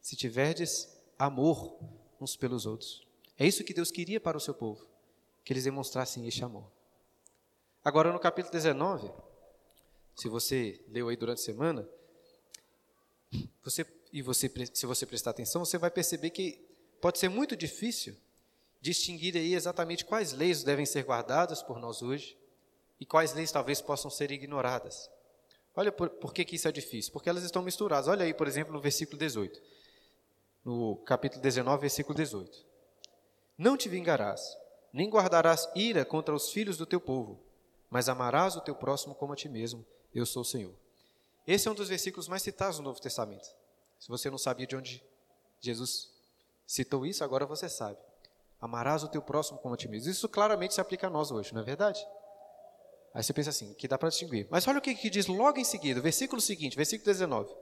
[0.01, 0.89] Se tiverdes
[1.19, 1.79] amor
[2.21, 3.07] uns pelos outros.
[3.39, 4.87] É isso que Deus queria para o seu povo,
[5.45, 6.71] que eles demonstrassem este amor.
[7.83, 9.11] Agora, no capítulo 19,
[10.15, 11.89] se você leu aí durante a semana,
[13.63, 16.61] você, e você, se você prestar atenção, você vai perceber que
[17.01, 18.17] pode ser muito difícil
[18.81, 22.37] distinguir aí exatamente quais leis devem ser guardadas por nós hoje
[22.99, 25.11] e quais leis talvez possam ser ignoradas.
[25.81, 28.07] Olha por, por que, que isso é difícil, porque elas estão misturadas.
[28.07, 29.59] Olha aí, por exemplo, no versículo 18,
[30.63, 32.67] no capítulo 19, versículo 18.
[33.57, 34.59] Não te vingarás,
[34.93, 37.41] nem guardarás ira contra os filhos do teu povo,
[37.89, 39.83] mas amarás o teu próximo como a ti mesmo.
[40.15, 40.75] Eu sou o Senhor.
[41.47, 43.49] Esse é um dos versículos mais citados no Novo Testamento.
[43.99, 45.03] Se você não sabia de onde
[45.63, 46.11] Jesus
[46.67, 47.97] citou isso, agora você sabe.
[48.61, 50.11] Amarás o teu próximo como a ti mesmo.
[50.11, 52.07] Isso claramente se aplica a nós hoje, não é verdade?
[53.13, 54.47] Aí você pensa assim, que dá para distinguir.
[54.51, 57.53] Mas olha o que, que diz logo em seguida, versículo seguinte, versículo 19.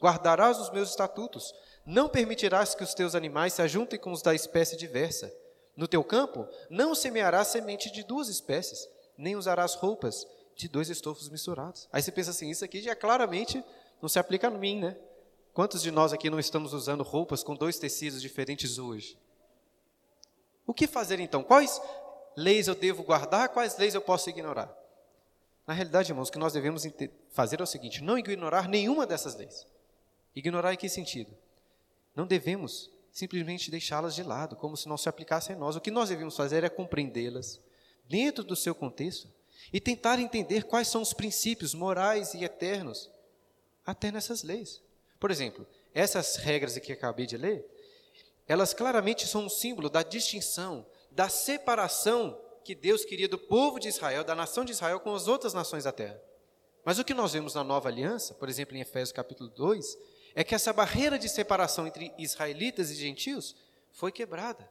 [0.00, 1.52] Guardarás os meus estatutos,
[1.84, 5.32] não permitirás que os teus animais se ajuntem com os da espécie diversa.
[5.76, 11.28] No teu campo não semearás semente de duas espécies, nem usarás roupas de dois estofos
[11.28, 11.88] misturados.
[11.92, 13.62] Aí você pensa assim, isso aqui já claramente
[14.00, 14.96] não se aplica a mim, né?
[15.52, 19.18] Quantos de nós aqui não estamos usando roupas com dois tecidos diferentes hoje?
[20.66, 21.42] O que fazer então?
[21.42, 21.80] Quais
[22.36, 23.48] leis eu devo guardar?
[23.50, 24.83] Quais leis eu posso ignorar?
[25.66, 26.86] Na realidade, irmãos, o que nós devemos
[27.30, 29.66] fazer é o seguinte: não ignorar nenhuma dessas leis.
[30.34, 31.34] Ignorar em que sentido?
[32.14, 35.76] Não devemos simplesmente deixá-las de lado, como se não se aplicassem a nós.
[35.76, 37.60] O que nós devemos fazer é compreendê-las
[38.08, 39.28] dentro do seu contexto
[39.72, 43.10] e tentar entender quais são os princípios morais e eternos
[43.86, 44.82] até nessas leis.
[45.18, 47.64] Por exemplo, essas regras que acabei de ler,
[48.46, 53.88] elas claramente são um símbolo da distinção, da separação que Deus queria do povo de
[53.88, 56.20] Israel, da nação de Israel com as outras nações da terra.
[56.84, 59.98] Mas o que nós vemos na nova aliança, por exemplo, em Efésios capítulo 2,
[60.34, 63.54] é que essa barreira de separação entre israelitas e gentios
[63.92, 64.68] foi quebrada.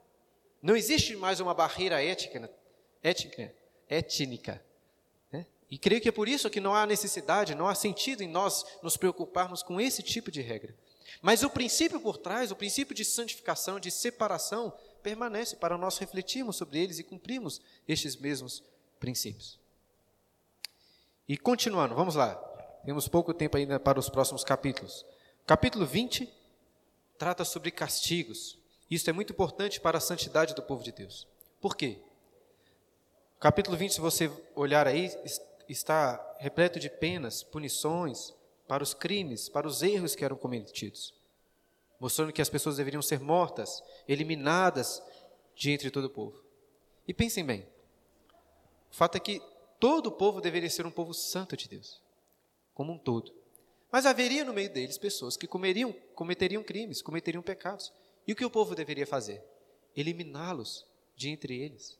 [0.62, 2.49] Não existe mais uma barreira ética,
[3.01, 3.53] ética,
[3.88, 4.62] étnica
[5.73, 8.63] e creio que é por isso que não há necessidade, não há sentido em nós
[8.84, 10.75] nos preocuparmos com esse tipo de regra.
[11.19, 14.71] Mas o princípio por trás, o princípio de santificação, de separação,
[15.03, 18.63] permanece para nós refletirmos sobre eles e cumprirmos estes mesmos
[18.99, 19.59] princípios.
[21.27, 22.35] E continuando, vamos lá.
[22.85, 25.05] Temos pouco tempo ainda para os próximos capítulos.
[25.45, 26.27] Capítulo 20
[27.17, 28.57] trata sobre castigos.
[28.89, 31.27] Isso é muito importante para a santidade do povo de Deus.
[31.61, 31.99] Por quê?
[33.39, 35.11] Capítulo 20, se você olhar aí,
[35.67, 38.33] está repleto de penas, punições
[38.67, 41.13] para os crimes, para os erros que eram cometidos,
[42.03, 45.01] mostrando que as pessoas deveriam ser mortas, eliminadas
[45.55, 46.43] de entre todo o povo.
[47.07, 47.65] E pensem bem,
[48.91, 49.41] o fato é que
[49.79, 52.01] todo o povo deveria ser um povo santo de Deus,
[52.73, 53.33] como um todo.
[53.89, 57.93] Mas haveria no meio deles pessoas que comeriam, cometeriam crimes, cometeriam pecados.
[58.27, 59.41] E o que o povo deveria fazer?
[59.95, 60.85] Eliminá-los
[61.15, 61.97] de entre eles,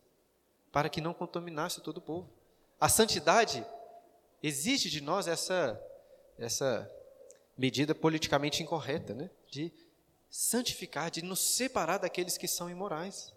[0.69, 2.29] para que não contaminasse todo o povo.
[2.77, 3.65] A santidade
[4.41, 5.81] exige de nós essa
[6.37, 6.91] essa
[7.57, 9.29] medida politicamente incorreta, né?
[9.47, 9.71] De
[10.36, 13.32] santificar, de nos separar daqueles que são imorais.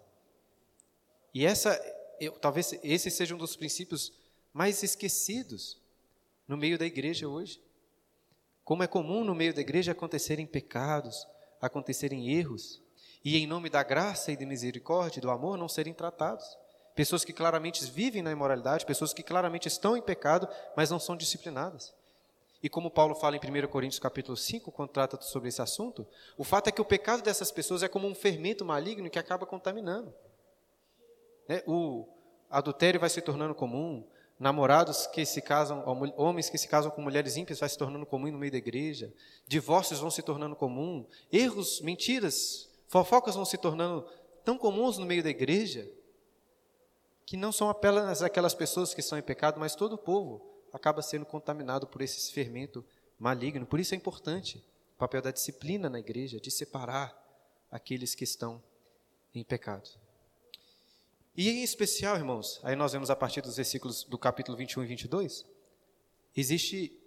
[1.34, 1.78] E essa,
[2.18, 4.14] eu, talvez esse seja um dos princípios
[4.50, 5.78] mais esquecidos
[6.48, 7.62] no meio da igreja hoje.
[8.64, 11.28] Como é comum no meio da igreja acontecerem pecados,
[11.60, 12.82] acontecerem erros,
[13.22, 16.56] e em nome da graça e da misericórdia e do amor não serem tratados
[16.94, 21.14] pessoas que claramente vivem na imoralidade, pessoas que claramente estão em pecado, mas não são
[21.14, 21.94] disciplinadas.
[22.66, 26.04] E como Paulo fala em 1 Coríntios capítulo 5, quando trata sobre esse assunto,
[26.36, 29.46] o fato é que o pecado dessas pessoas é como um fermento maligno que acaba
[29.46, 30.12] contaminando.
[31.48, 31.62] Né?
[31.64, 32.08] O
[32.50, 34.04] adultério vai se tornando comum,
[34.36, 35.84] namorados que se casam,
[36.16, 39.14] homens que se casam com mulheres ímpias vai se tornando comum no meio da igreja,
[39.46, 44.04] divórcios vão se tornando comum, erros, mentiras, fofocas vão se tornando
[44.44, 45.88] tão comuns no meio da igreja,
[47.24, 51.02] que não são apenas aquelas pessoas que estão em pecado, mas todo o povo acaba
[51.02, 52.84] sendo contaminado por esse fermento
[53.18, 53.66] maligno.
[53.66, 54.62] Por isso é importante
[54.94, 57.14] o papel da disciplina na igreja, de separar
[57.70, 58.62] aqueles que estão
[59.34, 59.88] em pecado.
[61.36, 64.86] E em especial, irmãos, aí nós vemos a partir dos versículos do capítulo 21 e
[64.86, 65.44] 22,
[66.34, 66.98] existe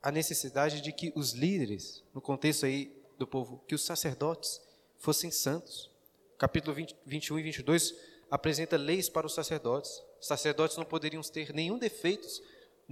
[0.00, 4.60] a necessidade de que os líderes, no contexto aí do povo, que os sacerdotes
[4.98, 5.90] fossem santos.
[6.38, 7.94] Capítulo 20, 21 e 22
[8.30, 10.02] apresenta leis para os sacerdotes.
[10.20, 12.40] Os sacerdotes não poderiam ter nenhum defeitos,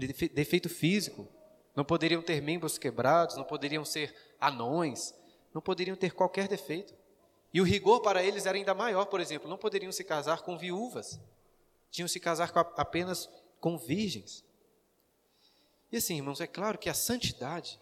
[0.07, 1.29] defeito físico,
[1.75, 5.15] não poderiam ter membros quebrados, não poderiam ser anões,
[5.55, 6.95] não poderiam ter qualquer defeito.
[7.53, 10.57] E o rigor para eles era ainda maior, por exemplo, não poderiam se casar com
[10.57, 11.19] viúvas,
[11.91, 13.29] tinham se casar com apenas
[13.61, 14.45] com virgens.
[15.91, 17.79] E assim, irmãos, é claro que a santidade,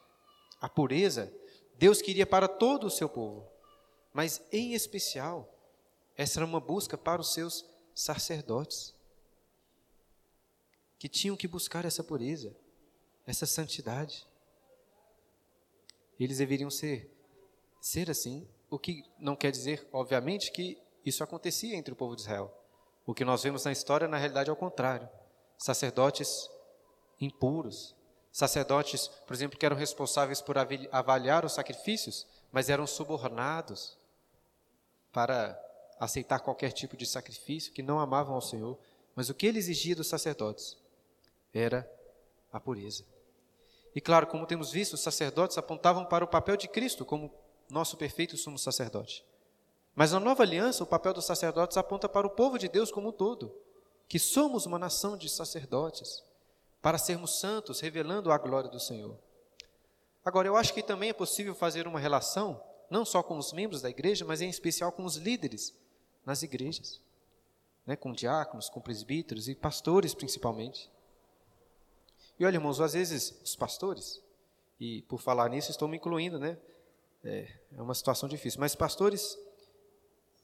[0.61, 1.33] a pureza,
[1.77, 3.47] Deus queria para todo o seu povo,
[4.13, 5.55] mas em especial,
[6.17, 7.65] essa era uma busca para os seus
[7.95, 8.95] sacerdotes,
[10.99, 12.55] que tinham que buscar essa pureza,
[13.27, 14.27] essa santidade.
[16.19, 17.11] Eles deveriam ser,
[17.81, 22.23] ser assim, o que não quer dizer, obviamente, que isso acontecia entre o povo de
[22.23, 22.53] Israel.
[23.07, 25.09] O que nós vemos na história, na realidade, é o contrário.
[25.57, 26.51] Sacerdotes
[27.21, 27.95] impuros,
[28.31, 33.97] sacerdotes, por exemplo, que eram responsáveis por avaliar os sacrifícios, mas eram subornados
[35.13, 35.59] para
[35.99, 38.79] aceitar qualquer tipo de sacrifício, que não amavam ao Senhor.
[39.15, 40.77] Mas o que ele exigia dos sacerdotes
[41.53, 41.91] era
[42.53, 43.05] a pureza.
[43.95, 47.33] E claro, como temos visto, os sacerdotes apontavam para o papel de Cristo como
[47.69, 49.25] nosso perfeito sumo sacerdote.
[49.95, 53.09] Mas na nova aliança, o papel dos sacerdotes aponta para o povo de Deus como
[53.09, 53.55] um todo,
[54.07, 56.23] que somos uma nação de sacerdotes,
[56.81, 59.19] para sermos santos, revelando a glória do Senhor.
[60.25, 63.83] Agora, eu acho que também é possível fazer uma relação, não só com os membros
[63.83, 65.75] da igreja, mas em especial com os líderes
[66.25, 67.01] nas igrejas,
[67.87, 70.91] né, com diáconos, com presbíteros e pastores principalmente.
[72.39, 74.23] E olha, irmãos, às vezes os pastores,
[74.79, 76.57] e por falar nisso estou me incluindo, né?
[77.25, 78.61] É, é uma situação difícil.
[78.61, 79.37] Mas pastores,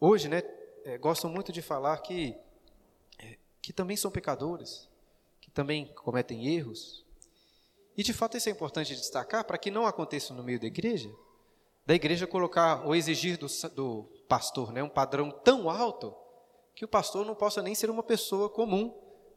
[0.00, 0.42] hoje, né,
[0.84, 2.36] é, gostam muito de falar que,
[3.18, 4.88] é, que também são pecadores,
[5.54, 7.04] também cometem erros.
[7.96, 11.14] E de fato isso é importante destacar para que não aconteça no meio da igreja,
[11.86, 16.14] da igreja colocar ou exigir do, do pastor né, um padrão tão alto
[16.74, 18.92] que o pastor não possa nem ser uma pessoa comum,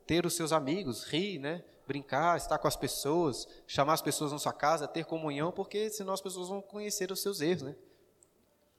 [0.08, 4.40] ter os seus amigos, rir, né, brincar, estar com as pessoas, chamar as pessoas na
[4.40, 7.64] sua casa, ter comunhão, porque senão as pessoas vão conhecer os seus erros.
[7.64, 7.76] Né?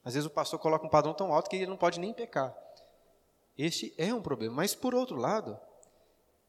[0.03, 2.55] Às vezes o pastor coloca um padrão tão alto que ele não pode nem pecar.
[3.57, 4.55] Este é um problema.
[4.55, 5.59] Mas, por outro lado,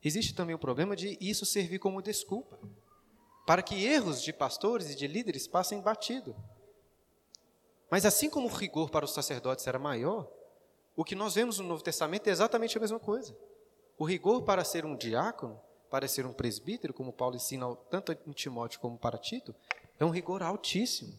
[0.05, 2.59] existe também o problema de isso servir como desculpa
[3.47, 6.37] para que erros de pastores e de líderes passem batido.
[7.91, 10.31] Mas assim como o rigor para os sacerdotes era maior,
[10.95, 13.37] o que nós vemos no Novo Testamento é exatamente a mesma coisa.
[13.99, 18.33] O rigor para ser um diácono, para ser um presbítero, como Paulo ensina tanto em
[18.33, 19.55] Timóteo como para Tito,
[19.99, 21.19] é um rigor altíssimo.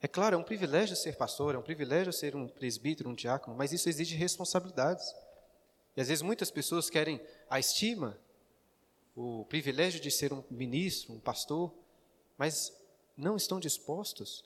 [0.00, 3.56] É claro, é um privilégio ser pastor, é um privilégio ser um presbítero, um diácono,
[3.56, 5.14] mas isso exige responsabilidades.
[5.96, 8.18] E às vezes muitas pessoas querem a estima,
[9.16, 11.72] o privilégio de ser um ministro, um pastor,
[12.36, 12.78] mas
[13.16, 14.44] não estão dispostos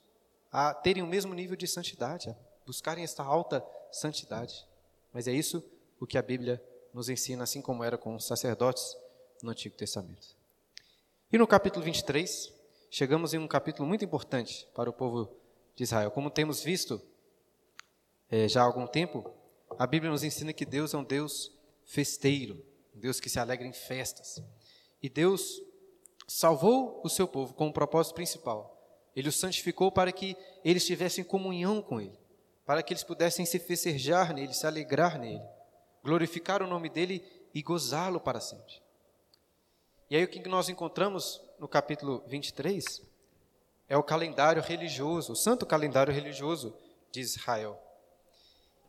[0.49, 2.35] a terem o mesmo nível de santidade, a
[2.65, 4.65] buscarem esta alta santidade.
[5.11, 5.61] Mas é isso
[5.99, 6.63] o que a Bíblia
[6.93, 8.95] nos ensina, assim como era com os sacerdotes
[9.41, 10.35] no Antigo Testamento.
[11.31, 12.53] E no capítulo 23,
[12.89, 15.31] chegamos em um capítulo muito importante para o povo
[15.75, 16.11] de Israel.
[16.11, 17.01] Como temos visto
[18.29, 19.29] é, já há algum tempo,
[19.77, 21.51] a Bíblia nos ensina que Deus é um Deus
[21.85, 22.63] festeiro,
[22.95, 24.41] um Deus que se alegra em festas.
[25.01, 25.61] E Deus
[26.27, 28.77] salvou o seu povo com um propósito principal.
[29.15, 32.17] Ele os santificou para que eles tivessem comunhão com Ele,
[32.65, 35.41] para que eles pudessem se festejar nele, se alegrar nele,
[36.03, 37.23] glorificar o nome dele
[37.53, 38.81] e gozá-lo para sempre.
[40.09, 43.01] E aí o que nós encontramos no capítulo 23
[43.87, 46.75] é o calendário religioso, o santo calendário religioso
[47.11, 47.81] de Israel.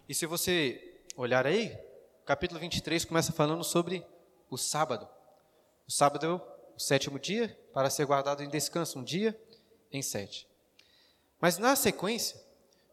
[0.08, 1.76] E se você olhar aí,
[2.22, 4.04] o capítulo 23 começa falando sobre
[4.48, 5.08] o sábado.
[5.86, 9.38] O sábado é o sétimo dia para ser guardado em descanso, um dia
[9.90, 10.48] em sete.
[11.40, 12.40] Mas na sequência,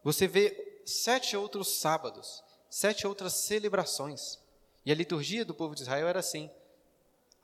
[0.02, 4.38] você vê sete outros sábados, sete outras celebrações.
[4.86, 6.48] E a liturgia do povo de Israel era assim,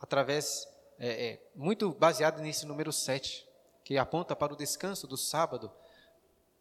[0.00, 0.66] através,
[0.98, 3.46] é, é, muito baseada nesse número sete,
[3.84, 5.70] que aponta para o descanso do sábado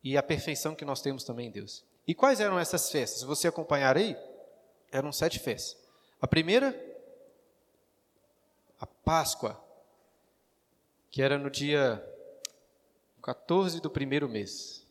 [0.04, 1.84] e a perfeição que nós temos também em Deus.
[2.08, 3.22] E quais eram essas festas?
[3.22, 4.18] Se você acompanhar aí,
[4.92, 5.78] eram sete festas.
[6.22, 6.76] A primeira,
[8.80, 9.60] a Páscoa,
[11.10, 12.04] que era no dia
[13.22, 14.86] 14 do primeiro mês.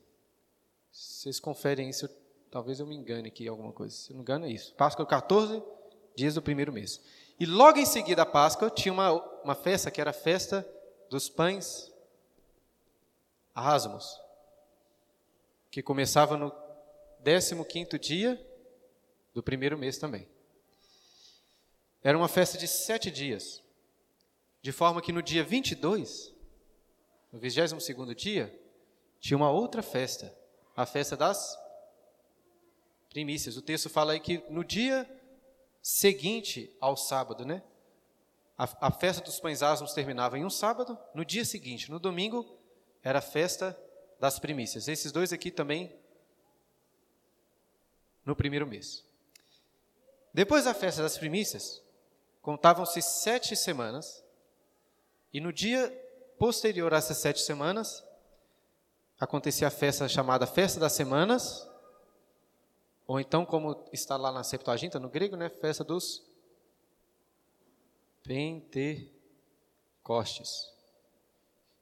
[0.90, 2.08] Vocês conferem isso,
[2.54, 3.96] talvez eu me engane aqui alguma coisa.
[3.96, 4.72] Se não me engano, é isso.
[4.74, 5.60] Páscoa, 14
[6.14, 7.00] dias do primeiro mês.
[7.40, 9.10] E logo em seguida a Páscoa, tinha uma,
[9.42, 10.64] uma festa que era a festa
[11.10, 11.92] dos pães
[13.52, 14.20] asmos,
[15.68, 16.52] que começava no
[17.24, 18.40] 15 dia
[19.34, 20.28] do primeiro mês também.
[22.04, 23.64] era uma festa de sete dias,
[24.62, 26.32] de forma que no dia 22,
[27.32, 28.60] no 22 dia,
[29.18, 30.32] tinha uma outra festa,
[30.76, 31.63] a festa das
[33.14, 33.56] primícias.
[33.56, 35.08] O texto fala aí que no dia
[35.80, 37.62] seguinte ao sábado, né?
[38.58, 42.58] A, a festa dos pães asmos terminava em um sábado, no dia seguinte, no domingo,
[43.04, 43.78] era a festa
[44.18, 44.88] das primícias.
[44.88, 45.96] Esses dois aqui também
[48.24, 49.04] no primeiro mês.
[50.32, 51.80] Depois da festa das primícias,
[52.42, 54.24] contavam-se sete semanas,
[55.32, 55.88] e no dia
[56.36, 58.04] posterior a essas sete semanas,
[59.20, 61.68] acontecia a festa chamada Festa das Semanas,
[63.06, 66.24] ou então, como está lá na Septuaginta, no grego, né, festa dos
[68.22, 69.12] Pentecostes,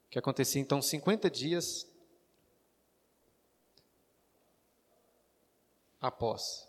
[0.09, 1.87] que acontecia então 50 dias
[6.01, 6.67] após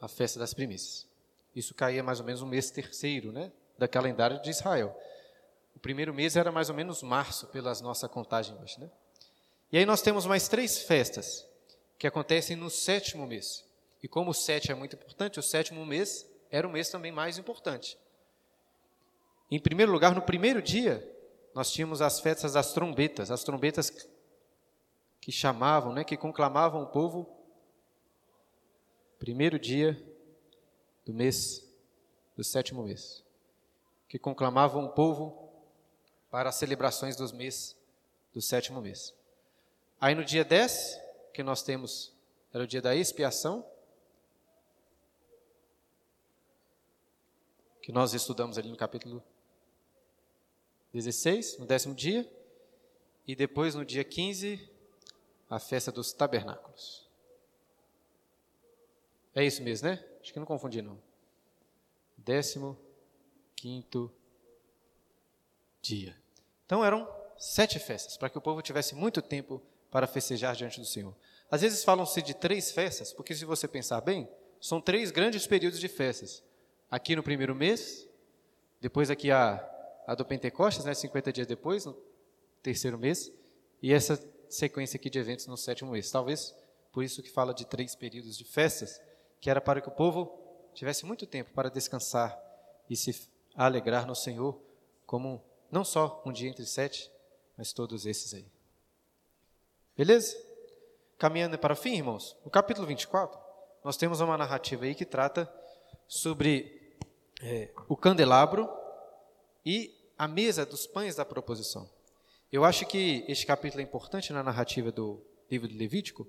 [0.00, 1.06] a festa das primícias.
[1.54, 4.98] Isso caía mais ou menos no mês terceiro, né, da calendário de Israel.
[5.76, 8.90] O primeiro mês era mais ou menos março, pela nossa contagem hoje, né?
[9.70, 11.46] E aí nós temos mais três festas
[12.02, 13.64] que acontecem no sétimo mês.
[14.02, 17.38] E como o sete é muito importante, o sétimo mês era o mês também mais
[17.38, 17.96] importante.
[19.48, 21.08] Em primeiro lugar, no primeiro dia,
[21.54, 24.08] nós tínhamos as festas das trombetas, as trombetas
[25.20, 27.24] que chamavam, né, que conclamavam o povo
[29.16, 29.96] primeiro dia
[31.06, 31.64] do mês,
[32.36, 33.22] do sétimo mês,
[34.08, 35.52] que conclamavam o povo
[36.32, 37.76] para as celebrações dos meses
[38.34, 39.14] do sétimo mês.
[40.00, 41.00] Aí no dia 10,
[41.32, 42.12] que nós temos,
[42.52, 43.66] era o dia da expiação,
[47.80, 49.22] que nós estudamos ali no capítulo
[50.92, 52.30] 16, no décimo dia,
[53.26, 54.70] e depois no dia 15,
[55.48, 57.08] a festa dos tabernáculos.
[59.34, 60.04] É isso mesmo, né?
[60.20, 61.00] Acho que não confundi, não.
[62.16, 62.78] Décimo
[63.56, 64.12] quinto
[65.80, 66.16] dia.
[66.66, 67.08] Então eram
[67.38, 69.60] sete festas, para que o povo tivesse muito tempo
[69.92, 71.14] para festejar diante do Senhor.
[71.50, 74.26] Às vezes falam-se de três festas, porque se você pensar bem,
[74.58, 76.42] são três grandes períodos de festas.
[76.90, 78.08] Aqui no primeiro mês,
[78.80, 79.62] depois aqui a,
[80.06, 81.94] a do Pentecostes, né, 50 dias depois, no
[82.62, 83.30] terceiro mês,
[83.82, 84.18] e essa
[84.48, 86.10] sequência aqui de eventos no sétimo mês.
[86.10, 86.54] Talvez
[86.90, 88.98] por isso que fala de três períodos de festas,
[89.40, 90.38] que era para que o povo
[90.72, 92.38] tivesse muito tempo para descansar
[92.88, 94.58] e se alegrar no Senhor,
[95.04, 97.10] como não só um dia entre sete,
[97.58, 98.51] mas todos esses aí.
[100.02, 100.36] Beleza?
[101.16, 103.38] Caminhando para o fim, irmãos, no capítulo 24,
[103.84, 105.48] nós temos uma narrativa aí que trata
[106.08, 106.92] sobre
[107.40, 108.68] é, o candelabro
[109.64, 111.88] e a mesa dos pães da proposição.
[112.50, 116.26] Eu acho que este capítulo é importante na narrativa do livro de Levítico,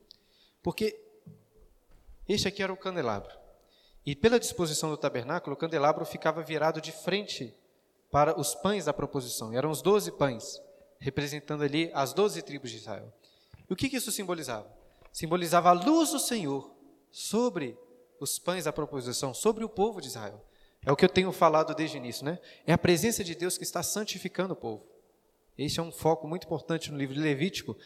[0.62, 0.96] porque
[2.30, 3.36] este aqui era o candelabro.
[4.06, 7.52] E pela disposição do tabernáculo, o candelabro ficava virado de frente
[8.12, 9.52] para os pães da proposição.
[9.52, 10.62] E eram os doze pães,
[11.00, 13.12] representando ali as doze tribos de Israel.
[13.70, 14.72] E o que, que isso simbolizava?
[15.12, 16.72] Simbolizava a luz do Senhor
[17.12, 17.78] sobre
[18.20, 20.44] os pães da proposição, sobre o povo de Israel.
[20.86, 22.40] É o que eu tenho falado desde o início, né?
[22.66, 24.86] É a presença de Deus que está santificando o povo.
[25.58, 27.78] Este é um foco muito importante no livro de Levítico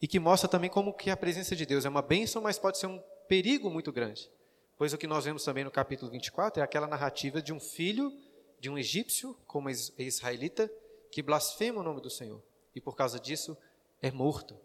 [0.00, 2.78] e que mostra também como que a presença de Deus é uma bênção, mas pode
[2.78, 4.28] ser um perigo muito grande.
[4.76, 8.12] Pois o que nós vemos também no capítulo 24 é aquela narrativa de um filho
[8.58, 10.70] de um egípcio, como israelita,
[11.10, 12.40] que blasfema o nome do Senhor.
[12.74, 13.56] E por causa disso
[14.00, 14.56] é morto.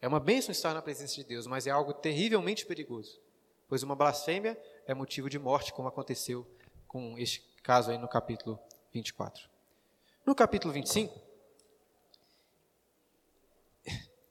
[0.00, 3.20] É uma bênção estar na presença de Deus, mas é algo terrivelmente perigoso.
[3.68, 6.46] Pois uma blasfêmia é motivo de morte, como aconteceu
[6.88, 8.58] com este caso aí no capítulo
[8.92, 9.48] 24.
[10.24, 11.20] No capítulo 25,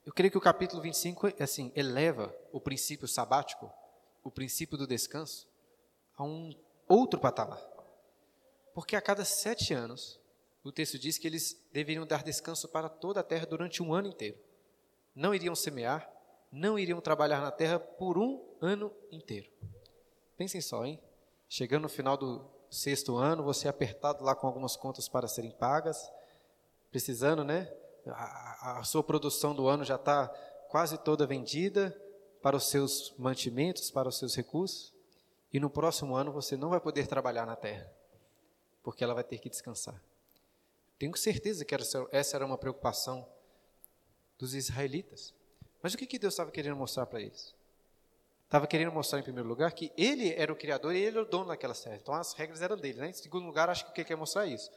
[0.05, 3.71] eu creio que o capítulo 25 assim, eleva o princípio sabático
[4.23, 5.47] o princípio do descanso
[6.15, 6.53] a um
[6.87, 7.61] outro patamar.
[8.73, 10.19] Porque a cada sete anos,
[10.63, 14.07] o texto diz que eles deveriam dar descanso para toda a terra durante um ano
[14.07, 14.37] inteiro.
[15.15, 16.09] Não iriam semear,
[16.51, 19.49] não iriam trabalhar na terra por um ano inteiro.
[20.37, 20.99] Pensem só, hein?
[21.47, 25.51] Chegando no final do sexto ano, você é apertado lá com algumas contas para serem
[25.51, 26.11] pagas,
[26.91, 27.71] precisando, né?
[28.07, 30.27] A, a sua produção do ano já está
[30.69, 31.95] quase toda vendida,
[32.41, 34.93] para os seus mantimentos, para os seus recursos,
[35.51, 37.91] e no próximo ano você não vai poder trabalhar na terra,
[38.83, 40.01] porque ela vai ter que descansar.
[40.97, 41.75] Tenho certeza que
[42.11, 43.27] essa era uma preocupação
[44.39, 45.33] dos israelitas.
[45.83, 47.53] Mas o que, que Deus estava querendo mostrar para eles?
[48.45, 51.29] Estava querendo mostrar, em primeiro lugar, que Ele era o Criador e Ele era o
[51.29, 51.99] dono daquela terra.
[52.01, 52.97] Então as regras eram dele.
[52.97, 53.09] Né?
[53.09, 54.71] Em segundo lugar, acho que o que quer mostrar é isso.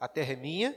[0.00, 0.76] A terra é minha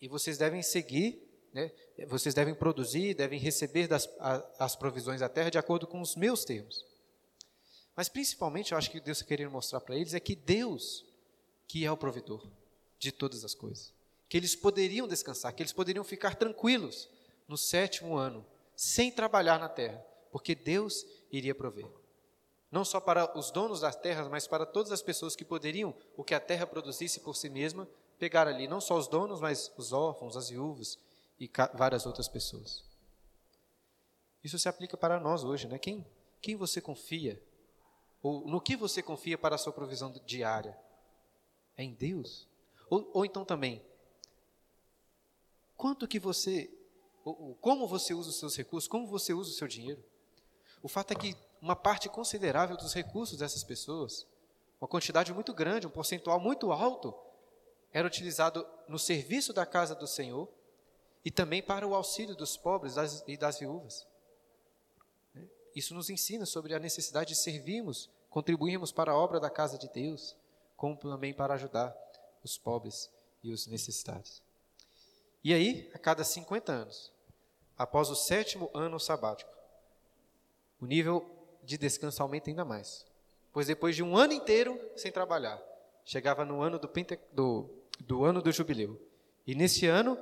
[0.00, 1.24] e vocês devem seguir
[1.54, 1.70] né?
[2.08, 4.10] Vocês devem produzir, devem receber das,
[4.58, 6.84] as provisões da terra de acordo com os meus termos.
[7.94, 11.06] Mas principalmente, eu acho que Deus queria mostrar para eles é que Deus,
[11.68, 12.44] que é o provedor
[12.98, 13.92] de todas as coisas,
[14.28, 17.08] que eles poderiam descansar, que eles poderiam ficar tranquilos
[17.46, 18.44] no sétimo ano,
[18.74, 21.86] sem trabalhar na terra, porque Deus iria prover.
[22.70, 26.24] Não só para os donos das terras, mas para todas as pessoas que poderiam, o
[26.24, 29.92] que a terra produzisse por si mesma, pegar ali, não só os donos, mas os
[29.92, 30.98] órfãos, as viúvas
[31.38, 32.84] e várias outras pessoas.
[34.42, 35.78] Isso se aplica para nós hoje, né?
[35.78, 36.04] Quem,
[36.40, 37.40] quem você confia?
[38.22, 40.76] Ou no que você confia para a sua provisão diária?
[41.76, 42.48] É em Deus?
[42.90, 43.84] Ou, ou então também,
[45.76, 46.70] quanto que você,
[47.60, 50.02] como você usa os seus recursos, como você usa o seu dinheiro?
[50.82, 54.26] O fato é que uma parte considerável dos recursos dessas pessoas,
[54.80, 57.14] uma quantidade muito grande, um percentual muito alto,
[57.90, 60.48] era utilizado no serviço da casa do Senhor
[61.24, 62.96] e também para o auxílio dos pobres
[63.26, 64.06] e das viúvas.
[65.74, 69.88] Isso nos ensina sobre a necessidade de servirmos, contribuirmos para a obra da casa de
[69.88, 70.36] Deus,
[70.76, 71.96] como também para ajudar
[72.44, 73.10] os pobres
[73.42, 74.43] e os necessitados.
[75.44, 77.12] E aí, a cada 50 anos,
[77.76, 79.52] após o sétimo ano sabático,
[80.80, 81.30] o nível
[81.62, 83.04] de descanso aumenta ainda mais.
[83.52, 85.62] Pois depois de um ano inteiro sem trabalhar,
[86.02, 87.68] chegava no ano do, Pente, do,
[88.00, 88.98] do ano do jubileu.
[89.46, 90.18] E nesse ano,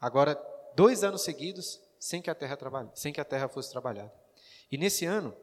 [0.00, 0.34] agora
[0.74, 4.12] dois anos seguidos, sem que a terra trabalhe, sem que a terra fosse trabalhada.
[4.70, 5.36] E nesse ano,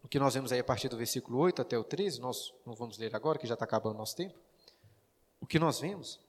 [0.00, 2.74] o que nós vemos aí a partir do versículo 8 até o 13, nós não
[2.74, 4.38] vamos ler agora, que já está acabando o nosso tempo.
[5.40, 6.20] O que nós vemos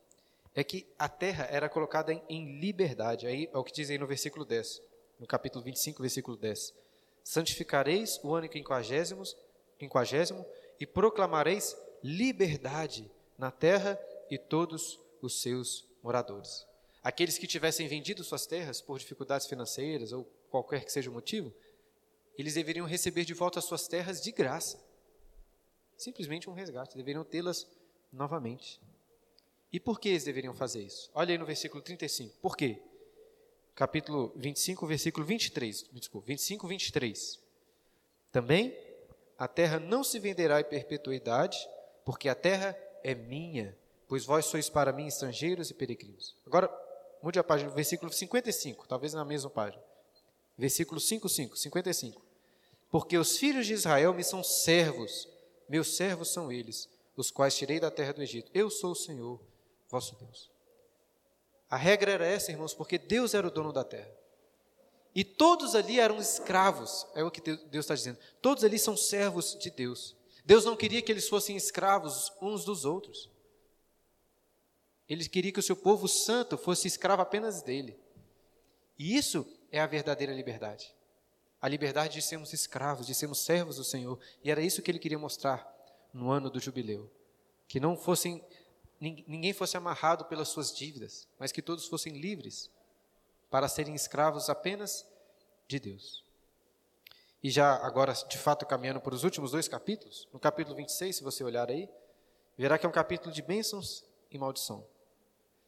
[0.56, 3.28] é que a terra era colocada em, em liberdade.
[3.28, 4.82] Aí é o que diz aí no versículo 10,
[5.20, 6.74] no capítulo 25, versículo 10.
[7.24, 9.24] Santificareis o ano quinquagésimo,
[9.78, 10.45] quinquagésimo
[10.80, 16.66] e proclamareis liberdade na terra e todos os seus moradores.
[17.04, 21.54] Aqueles que tivessem vendido suas terras por dificuldades financeiras ou qualquer que seja o motivo,
[22.38, 24.82] eles deveriam receber de volta as suas terras de graça.
[25.97, 27.68] Simplesmente um resgate, deveriam tê-las
[28.12, 28.80] novamente.
[29.72, 31.11] E por que eles deveriam fazer isso?
[31.13, 32.38] Olha aí no versículo 35.
[32.41, 32.82] Por quê?
[33.76, 35.86] Capítulo 25, versículo 23.
[35.93, 37.39] Desculpa, 25, 23.
[38.32, 38.76] Também
[39.38, 41.57] a terra não se venderá em perpetuidade,
[42.03, 46.36] porque a terra é minha, pois vós sois para mim estrangeiros e peregrinos.
[46.45, 46.70] Agora,
[47.24, 49.82] mude a página, versículo 55, talvez na mesma página.
[50.57, 52.22] Versículo 55, 55.
[52.91, 55.28] Porque os filhos de Israel me são servos,
[55.70, 58.51] meus servos são eles, os quais tirei da terra do Egito.
[58.53, 59.39] Eu sou o Senhor,
[59.90, 60.50] vosso Deus.
[61.70, 64.12] A regra era essa, irmãos, porque Deus era o dono da terra.
[65.14, 68.20] E todos ali eram escravos, é o que Deus está dizendo.
[68.42, 70.16] Todos ali são servos de Deus.
[70.46, 73.30] Deus não queria que eles fossem escravos uns dos outros.
[75.08, 78.00] Ele queria que o seu povo santo fosse escravo apenas dele.
[78.98, 80.94] E isso é a verdadeira liberdade.
[81.62, 84.20] A liberdade de sermos escravos, de sermos servos do Senhor.
[84.44, 85.68] E era isso que ele queria mostrar
[86.14, 87.12] no ano do jubileu.
[87.68, 88.44] Que não fossem
[89.00, 92.70] ninguém fosse amarrado pelas suas dívidas, mas que todos fossem livres
[93.50, 95.08] para serem escravos apenas
[95.68, 96.24] de Deus.
[97.41, 101.24] E já agora, de fato, caminhando para os últimos dois capítulos, no capítulo 26, se
[101.24, 101.89] você olhar aí,
[102.58, 104.86] verá que é um capítulo de bênçãos e maldição.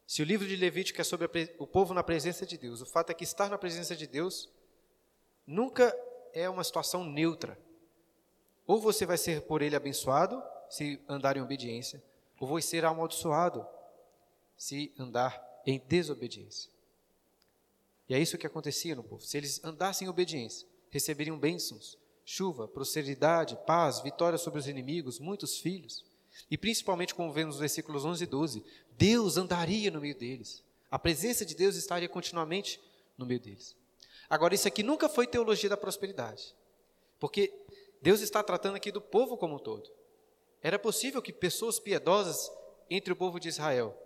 [0.05, 3.11] Se o livro de Levítico é sobre o povo na presença de Deus, o fato
[3.11, 4.49] é que estar na presença de Deus
[5.47, 5.95] nunca
[6.33, 7.57] é uma situação neutra.
[8.67, 12.03] Ou você vai ser por ele abençoado, se andar em obediência,
[12.41, 13.63] ou vou ser amaldiçoado
[14.57, 16.71] se andar em desobediência.
[18.09, 19.21] E é isso que acontecia no povo.
[19.23, 25.59] Se eles andassem em obediência, receberiam bênçãos, chuva, prosperidade, paz, vitória sobre os inimigos, muitos
[25.59, 26.03] filhos.
[26.49, 28.63] E principalmente, como vemos nos versículos 11 e 12,
[28.97, 30.63] Deus andaria no meio deles.
[30.89, 32.81] A presença de Deus estaria continuamente
[33.19, 33.75] no meio deles.
[34.27, 36.55] Agora, isso aqui nunca foi teologia da prosperidade.
[37.19, 37.53] Porque
[38.01, 40.00] Deus está tratando aqui do povo como um todo.
[40.61, 42.51] Era possível que pessoas piedosas
[42.89, 43.97] entre o povo de Israel,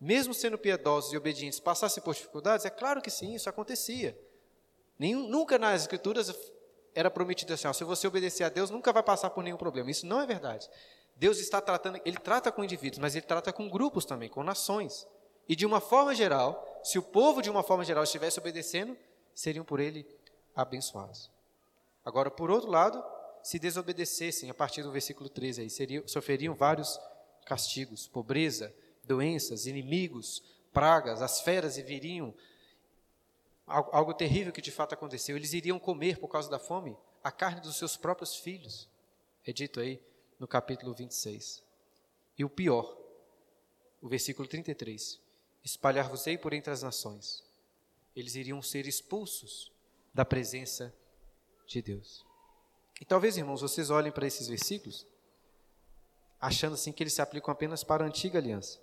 [0.00, 2.66] mesmo sendo piedosos e obedientes, passassem por dificuldades?
[2.66, 4.18] É claro que sim, isso acontecia.
[4.98, 6.34] Nenhum, nunca nas Escrituras
[6.94, 9.90] era prometido assim: ó, se você obedecer a Deus, nunca vai passar por nenhum problema.
[9.90, 10.68] Isso não é verdade.
[11.16, 15.06] Deus está tratando, ele trata com indivíduos, mas ele trata com grupos também, com nações.
[15.48, 18.96] E de uma forma geral, se o povo de uma forma geral estivesse obedecendo,
[19.34, 20.06] seriam por ele
[20.54, 21.30] abençoados.
[22.04, 23.02] Agora, por outro lado,
[23.46, 26.98] se desobedecessem, a partir do versículo 13 aí, seriam, sofreriam vários
[27.44, 28.74] castigos, pobreza,
[29.04, 30.42] doenças, inimigos,
[30.72, 32.34] pragas, as feras viriam,
[33.64, 37.30] algo, algo terrível que de fato aconteceu, eles iriam comer por causa da fome a
[37.30, 38.88] carne dos seus próprios filhos,
[39.44, 40.02] é dito aí
[40.40, 41.62] no capítulo 26.
[42.36, 42.98] E o pior,
[44.02, 45.20] o versículo 33,
[45.62, 47.44] espalhar-vos-ei por entre as nações.
[48.16, 49.70] Eles iriam ser expulsos
[50.12, 50.92] da presença
[51.64, 52.25] de Deus.
[53.00, 55.06] E talvez, irmãos, vocês olhem para esses versículos
[56.40, 58.78] achando assim que eles se aplicam apenas para a antiga aliança,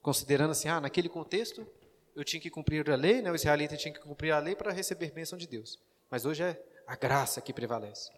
[0.00, 1.66] considerando assim, ah, naquele contexto
[2.14, 4.70] eu tinha que cumprir a lei, né, o israelita tinha que cumprir a lei para
[4.70, 5.78] receber bênção de Deus.
[6.10, 8.10] Mas hoje é a graça que prevalece.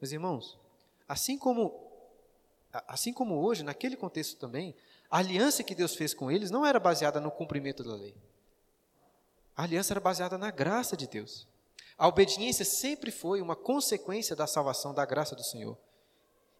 [0.00, 0.58] Meus irmãos,
[1.08, 1.90] assim como
[2.88, 4.74] assim como hoje, naquele contexto também,
[5.10, 8.16] a aliança que Deus fez com eles não era baseada no cumprimento da lei.
[9.54, 11.46] A aliança era baseada na graça de Deus.
[12.02, 15.78] A obediência sempre foi uma consequência da salvação, da graça do Senhor.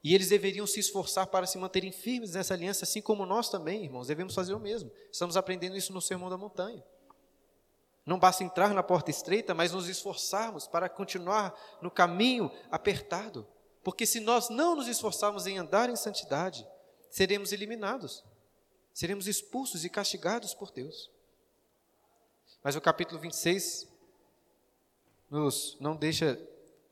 [0.01, 3.83] E eles deveriam se esforçar para se manterem firmes nessa aliança, assim como nós também,
[3.83, 4.93] irmãos, devemos fazer o mesmo.
[5.11, 6.85] Estamos aprendendo isso no Sermão da Montanha.
[8.07, 13.45] Não basta entrar na porta estreita, mas nos esforçarmos para continuar no caminho apertado.
[13.83, 16.65] Porque se nós não nos esforçarmos em andar em santidade,
[17.11, 18.25] seremos eliminados,
[18.95, 21.11] seremos expulsos e castigados por Deus.
[22.63, 23.91] Mas o capítulo 26
[25.33, 26.39] nos não deixa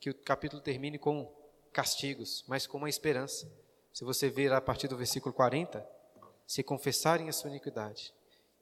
[0.01, 1.31] que o capítulo termine com
[1.75, 3.47] castigos, mas com uma esperança.
[3.93, 5.87] Se você ver a partir do versículo 40,
[6.47, 8.15] se confessarem a sua iniquidade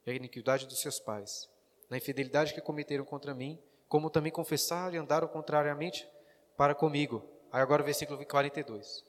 [0.05, 1.49] e a iniquidade dos seus pais,
[1.89, 3.57] na infidelidade que cometeram contra mim,
[3.89, 6.09] como também confessaram e andaram contrariamente
[6.57, 7.25] para comigo.
[7.53, 9.05] Aí agora o versículo 42.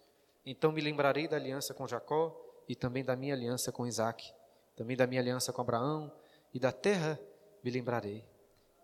[0.46, 4.32] Então me lembrarei da aliança com Jacó e também da minha aliança com Isaac,
[4.76, 6.12] também da minha aliança com Abraão
[6.54, 7.20] e da terra
[7.64, 8.24] me lembrarei.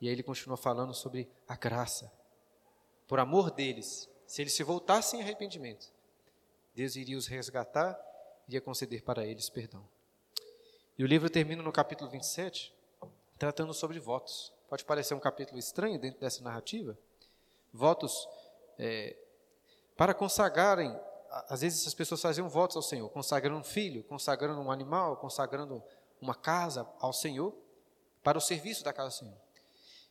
[0.01, 2.11] E aí ele continua falando sobre a graça.
[3.07, 5.91] Por amor deles, se eles se voltassem em arrependimento,
[6.73, 7.97] Deus iria os resgatar
[8.47, 9.87] e iria conceder para eles perdão.
[10.97, 12.73] E o livro termina no capítulo 27,
[13.37, 14.51] tratando sobre votos.
[14.67, 16.97] Pode parecer um capítulo estranho dentro dessa narrativa.
[17.71, 18.27] Votos
[18.79, 19.15] é,
[19.95, 20.97] para consagrarem,
[21.47, 25.83] às vezes as pessoas faziam votos ao Senhor, consagrando um filho, consagrando um animal, consagrando
[26.21, 27.53] uma casa ao Senhor,
[28.23, 29.44] para o serviço da casa do Senhor.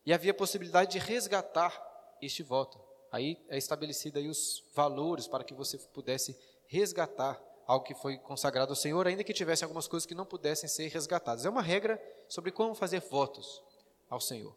[0.04, 1.72] E havia a possibilidade de resgatar
[2.20, 2.80] este voto.
[3.10, 6.36] Aí é estabelecido aí os valores para que você pudesse
[6.66, 10.68] resgatar algo que foi consagrado ao Senhor, ainda que tivesse algumas coisas que não pudessem
[10.68, 11.46] ser resgatadas.
[11.46, 13.62] É uma regra sobre como fazer votos
[14.08, 14.54] ao Senhor.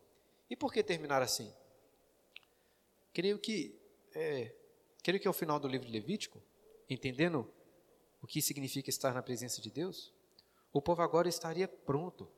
[0.49, 1.53] E por que terminar assim?
[3.13, 3.79] Creio que,
[4.13, 4.53] é,
[5.03, 6.41] creio que ao final do livro de Levítico,
[6.89, 7.51] entendendo
[8.21, 10.13] o que significa estar na presença de Deus,
[10.71, 12.29] o povo agora estaria pronto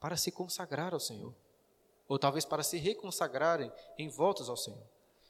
[0.00, 1.34] para se consagrar ao Senhor,
[2.08, 4.82] ou talvez para se reconsagrarem em votos ao Senhor.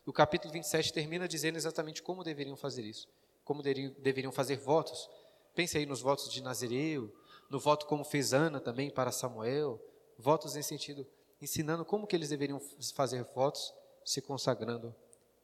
[0.05, 3.09] O capítulo 27 termina dizendo exatamente como deveriam fazer isso,
[3.45, 5.11] como deveriam fazer votos.
[5.55, 7.13] Pense aí nos votos de Nazireu,
[7.51, 9.81] no voto como fez Ana também para Samuel,
[10.19, 11.07] votos em sentido,
[11.41, 12.61] ensinando como que eles deveriam
[12.95, 13.75] fazer votos
[14.05, 14.95] se consagrando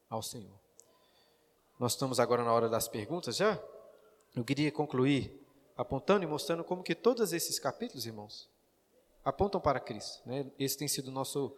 [0.08, 0.58] ao Senhor.
[1.78, 3.60] Nós estamos agora na hora das perguntas já.
[4.36, 5.44] Eu queria concluir
[5.76, 8.48] apontando e mostrando como que todos esses capítulos, irmãos,
[9.24, 10.22] apontam para Cristo.
[10.26, 10.50] Né?
[10.58, 11.54] Esse tem sido nosso,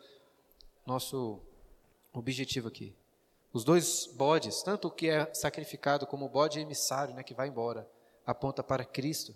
[0.87, 1.41] nosso
[2.13, 2.95] objetivo aqui.
[3.53, 7.49] Os dois bodes, tanto o que é sacrificado como o bode emissário, né, que vai
[7.49, 7.89] embora,
[8.27, 9.35] aponta para Cristo,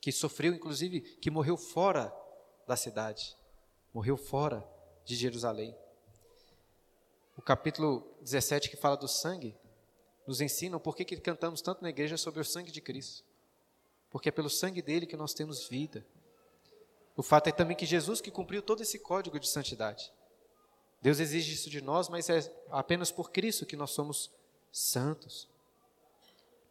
[0.00, 2.12] que sofreu, inclusive, que morreu fora
[2.66, 3.36] da cidade,
[3.92, 4.68] morreu fora
[5.04, 5.76] de Jerusalém.
[7.36, 9.56] O capítulo 17, que fala do sangue,
[10.26, 13.24] nos ensina por que cantamos tanto na igreja sobre o sangue de Cristo.
[14.10, 16.04] Porque é pelo sangue dele que nós temos vida.
[17.16, 20.12] O fato é também que Jesus que cumpriu todo esse código de santidade.
[21.00, 24.30] Deus exige isso de nós, mas é apenas por Cristo que nós somos
[24.72, 25.48] santos.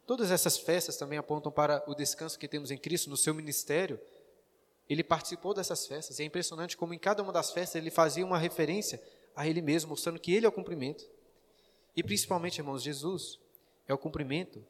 [0.06, 3.98] Todas essas festas também apontam para o descanso que temos em Cristo no seu ministério.
[4.88, 8.26] Ele participou dessas festas, e é impressionante como em cada uma das festas ele fazia
[8.26, 9.02] uma referência
[9.34, 11.08] a ele mesmo, mostrando que ele é o cumprimento.
[11.96, 13.38] E principalmente, irmãos, Jesus
[13.88, 14.62] é o cumprimento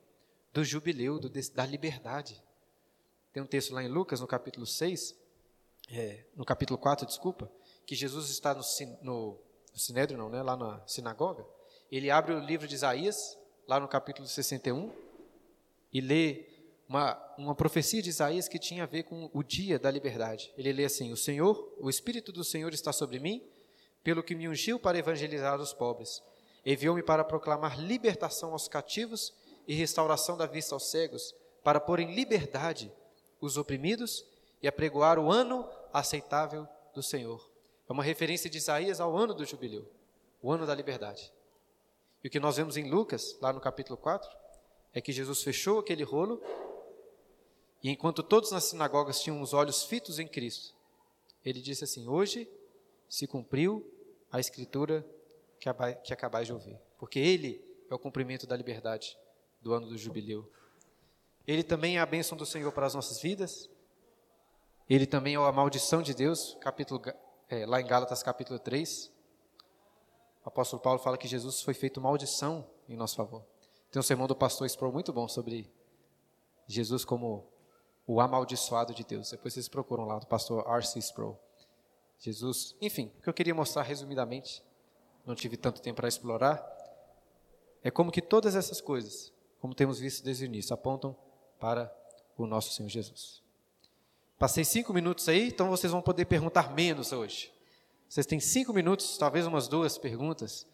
[0.53, 2.41] do jubileu, do, da liberdade.
[3.33, 5.17] Tem um texto lá em Lucas, no capítulo 6,
[5.91, 7.51] é, no capítulo 4, desculpa,
[7.87, 8.63] que Jesus está no,
[9.03, 9.39] no
[9.75, 10.41] no Sinédrio não, né?
[10.41, 11.45] lá na sinagoga,
[11.91, 14.93] ele abre o livro de Isaías, lá no capítulo 61,
[15.93, 16.47] e lê
[16.89, 20.53] uma, uma profecia de Isaías que tinha a ver com o dia da liberdade.
[20.57, 23.43] Ele lê assim: O Senhor, o Espírito do Senhor está sobre mim,
[24.03, 26.23] pelo que me ungiu para evangelizar os pobres.
[26.65, 29.35] Enviou-me para proclamar libertação aos cativos
[29.67, 32.93] e restauração da vista aos cegos, para pôr em liberdade
[33.41, 34.25] os oprimidos
[34.65, 37.47] e apregoar o ano aceitável do Senhor.
[37.87, 39.87] É uma referência de Isaías ao ano do jubileu,
[40.41, 41.31] o ano da liberdade.
[42.23, 44.27] E o que nós vemos em Lucas, lá no capítulo 4,
[44.95, 46.41] é que Jesus fechou aquele rolo
[47.83, 50.75] e enquanto todos nas sinagogas tinham os olhos fitos em Cristo,
[51.45, 52.49] ele disse assim: Hoje
[53.07, 53.87] se cumpriu
[54.33, 55.07] a escritura
[55.61, 55.69] que,
[56.05, 59.15] que acabais de ouvir, porque ele é o cumprimento da liberdade
[59.61, 60.51] do ano do jubileu.
[61.47, 63.69] Ele também é a bênção do Senhor para as nossas vidas.
[64.89, 67.01] Ele também é a maldição de Deus, capítulo
[67.49, 69.11] é, lá em Gálatas capítulo 3,
[70.45, 73.47] o apóstolo Paulo fala que Jesus foi feito maldição em nosso favor.
[73.91, 75.73] Tem um sermão do pastor Sproul muito bom sobre
[76.67, 77.47] Jesus como
[78.07, 79.31] o amaldiçoado de Deus.
[79.31, 80.99] Depois vocês procuram lá, do pastor R.C.
[80.99, 81.39] Sproul.
[82.19, 84.63] Jesus, enfim, o que eu queria mostrar resumidamente,
[85.25, 86.63] não tive tanto tempo para explorar,
[87.83, 91.17] é como que todas essas coisas, como temos visto desde o início, apontam
[91.59, 91.95] para
[92.37, 93.44] o nosso Senhor Jesus.
[94.45, 97.51] Passei cinco minutos aí, então vocês vão poder perguntar menos hoje.
[98.07, 100.67] Vocês têm cinco minutos, talvez umas duas perguntas,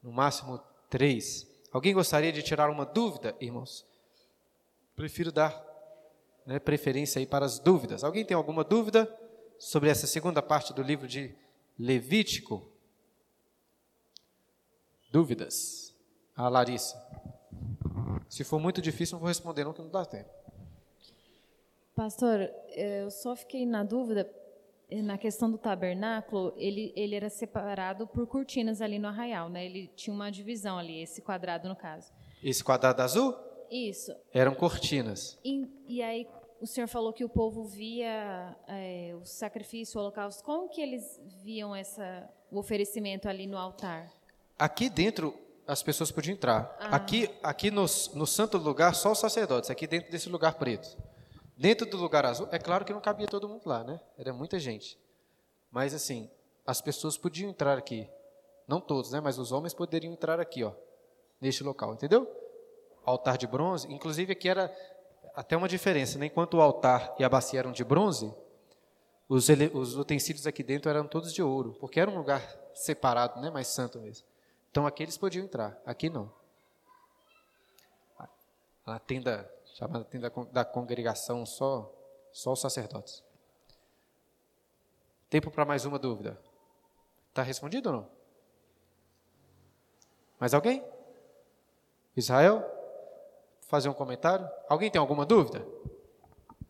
[0.00, 1.44] no máximo três.
[1.72, 3.84] Alguém gostaria de tirar uma dúvida, irmãos?
[4.94, 5.60] Prefiro dar
[6.46, 8.04] né, preferência aí para as dúvidas.
[8.04, 9.12] Alguém tem alguma dúvida
[9.58, 11.34] sobre essa segunda parte do livro de
[11.76, 12.70] Levítico?
[15.10, 15.92] Dúvidas?
[16.36, 16.96] A Larissa.
[18.28, 20.45] Se for muito difícil, não vou responder, não, que não dá tempo.
[21.96, 24.30] Pastor, eu só fiquei na dúvida,
[24.90, 29.64] eh, na questão do tabernáculo, ele, ele era separado por cortinas ali no arraial, né?
[29.64, 32.12] Ele tinha uma divisão ali, esse quadrado no caso.
[32.44, 33.34] Esse quadrado azul?
[33.70, 34.14] Isso.
[34.30, 35.38] Eram cortinas.
[35.42, 36.28] E, e aí
[36.60, 40.44] o senhor falou que o povo via é, o sacrifício, o holocausto.
[40.44, 44.12] Como que eles viam essa, o oferecimento ali no altar?
[44.58, 45.34] Aqui dentro
[45.66, 46.76] as pessoas podiam entrar.
[46.78, 46.96] Ah.
[46.96, 49.70] Aqui, aqui no, no santo lugar só os sacerdotes.
[49.70, 50.94] Aqui dentro desse lugar preto.
[51.56, 53.98] Dentro do lugar azul, é claro que não cabia todo mundo lá, né?
[54.18, 54.98] Era muita gente.
[55.70, 56.30] Mas assim,
[56.66, 58.08] as pessoas podiam entrar aqui.
[58.68, 59.20] Não todos, né?
[59.20, 60.72] Mas os homens poderiam entrar aqui, ó.
[61.40, 62.28] Neste local, entendeu?
[63.04, 63.90] Altar de bronze.
[63.90, 64.74] Inclusive aqui era
[65.34, 66.26] até uma diferença, né?
[66.26, 68.34] Enquanto o altar e a bacia eram de bronze,
[69.28, 72.42] os, os utensílios aqui dentro eram todos de ouro, porque era um lugar
[72.74, 73.50] separado, né?
[73.50, 74.26] Mais santo mesmo.
[74.70, 76.30] Então aqui eles podiam entrar, aqui não.
[78.84, 81.92] A tenda chamada tenda da congregação, só,
[82.32, 83.22] só os sacerdotes.
[85.28, 86.40] Tempo para mais uma dúvida.
[87.28, 88.10] Está respondido ou não?
[90.40, 90.82] Mais alguém?
[92.16, 92.64] Israel?
[93.68, 94.48] Fazer um comentário?
[94.66, 95.58] Alguém tem alguma dúvida?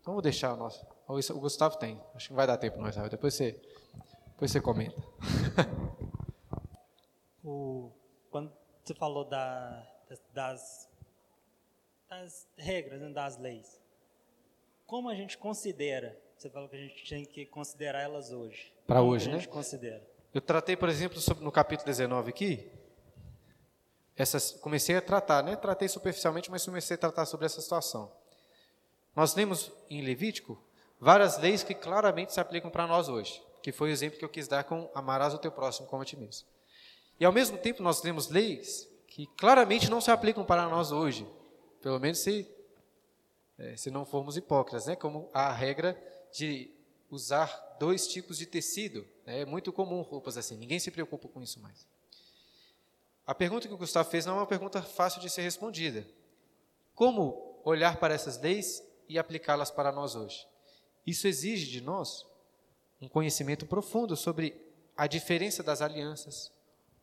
[0.01, 0.85] Então vou deixar o nosso.
[1.07, 2.03] O Gustavo tem.
[2.13, 3.09] Acho que vai dar tempo, não, Israel.
[3.09, 3.53] Depois você,
[4.31, 5.01] depois você comenta.
[7.45, 7.93] o,
[8.33, 8.53] quando
[8.83, 9.87] você falou da,
[10.33, 10.89] das
[12.09, 13.81] das regras, né, das leis.
[14.87, 16.17] Como a gente considera?
[16.37, 18.73] Você falou que a gente tem que considerar elas hoje.
[18.87, 19.39] Para hoje, a né?
[19.39, 20.07] gente considera.
[20.33, 22.71] Eu tratei, por exemplo, sobre, no capítulo 19 aqui,
[24.17, 25.57] essas, comecei a tratar, né?
[25.57, 28.13] Tratei superficialmente, mas comecei a tratar sobre essa situação.
[29.15, 30.63] Nós lemos em Levítico
[31.01, 34.29] várias leis que claramente se aplicam para nós hoje, que foi o exemplo que eu
[34.29, 36.47] quis dar com amarás o teu próximo como a ti mesmo.
[37.19, 41.27] E ao mesmo tempo nós temos leis que claramente não se aplicam para nós hoje,
[41.87, 42.45] pelo menos se,
[43.57, 44.97] é, se não formos hipócritas, né?
[44.97, 45.97] como a regra
[46.33, 46.69] de
[47.09, 49.07] usar dois tipos de tecido.
[49.25, 49.43] Né?
[49.43, 51.87] É muito comum roupas assim, ninguém se preocupa com isso mais.
[53.25, 56.05] A pergunta que o Gustavo fez não é uma pergunta fácil de ser respondida.
[56.93, 60.45] Como olhar para essas leis e aplicá-las para nós hoje?
[61.07, 62.27] Isso exige de nós
[63.01, 64.61] um conhecimento profundo sobre
[64.97, 66.51] a diferença das alianças,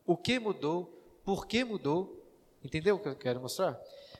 [0.05, 0.88] o que mudou,
[1.23, 2.21] por que mudou.
[2.61, 3.79] Entendeu o que eu quero mostrar?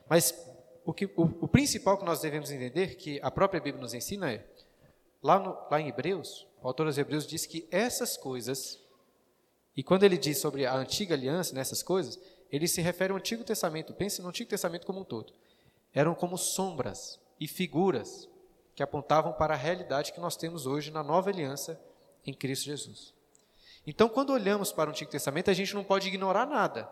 [0.10, 0.53] Mas
[0.86, 4.32] o, que, o, o, principal que nós devemos entender, que a própria Bíblia nos ensina
[4.32, 4.46] é,
[5.22, 8.80] lá, no, lá em Hebreus, o autor dos Hebreus diz que essas coisas,
[9.76, 12.20] e quando ele diz sobre a antiga aliança, nessas coisas,
[12.52, 15.34] ele se refere ao Antigo Testamento, pense no Antigo Testamento como um todo.
[15.94, 18.30] Eram como sombras e figuras
[18.76, 21.80] que apontavam para a realidade que nós temos hoje na nova aliança
[22.26, 23.14] em Cristo Jesus.
[23.86, 26.90] Então, quando olhamos para o Antigo Testamento, a gente não pode ignorar nada.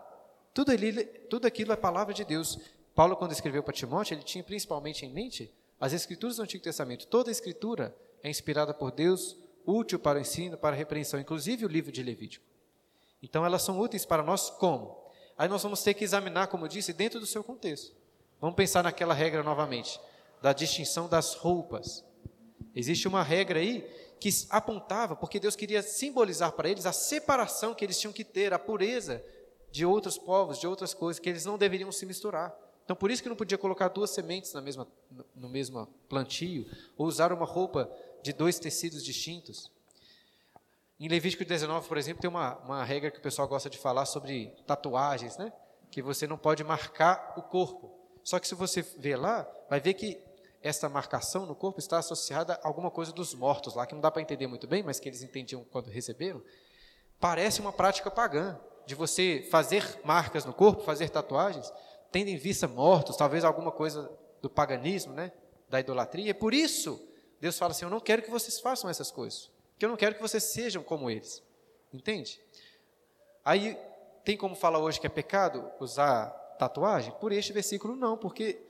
[0.52, 2.58] Tudo, ali, tudo aquilo é palavra de Deus.
[2.94, 7.06] Paulo, quando escreveu para Timóteo, ele tinha principalmente em mente as escrituras do Antigo Testamento.
[7.06, 9.36] Toda a escritura é inspirada por Deus,
[9.66, 12.44] útil para o ensino, para a repreensão, inclusive o livro de Levítico.
[13.22, 15.02] Então, elas são úteis para nós como?
[15.38, 17.94] Aí nós vamos ter que examinar, como eu disse, dentro do seu contexto.
[18.40, 19.98] Vamos pensar naquela regra novamente,
[20.40, 22.04] da distinção das roupas.
[22.74, 23.88] Existe uma regra aí
[24.20, 28.52] que apontava, porque Deus queria simbolizar para eles a separação que eles tinham que ter,
[28.52, 29.24] a pureza
[29.70, 32.54] de outros povos, de outras coisas, que eles não deveriam se misturar.
[32.92, 34.86] Então, por isso que não podia colocar duas sementes na mesma,
[35.34, 37.90] no mesmo plantio, ou usar uma roupa
[38.22, 39.72] de dois tecidos distintos.
[41.00, 44.04] Em Levítico 19, por exemplo, tem uma, uma regra que o pessoal gosta de falar
[44.04, 45.50] sobre tatuagens, né?
[45.90, 47.98] Que você não pode marcar o corpo.
[48.22, 50.22] Só que se você ver lá, vai ver que
[50.60, 54.10] essa marcação no corpo está associada a alguma coisa dos mortos lá, que não dá
[54.10, 56.42] para entender muito bem, mas que eles entendiam quando receberam.
[57.18, 61.72] Parece uma prática pagã, de você fazer marcas no corpo, fazer tatuagens,
[62.12, 64.10] tendo em vista mortos, talvez alguma coisa
[64.40, 65.32] do paganismo, né?
[65.72, 66.30] da idolatria.
[66.30, 67.02] E por isso,
[67.40, 70.14] Deus fala assim: Eu não quero que vocês façam essas coisas, porque eu não quero
[70.14, 71.42] que vocês sejam como eles.
[71.92, 72.40] Entende?
[73.44, 73.76] Aí,
[74.24, 77.12] tem como falar hoje que é pecado usar tatuagem?
[77.20, 78.60] Por este versículo, não, porque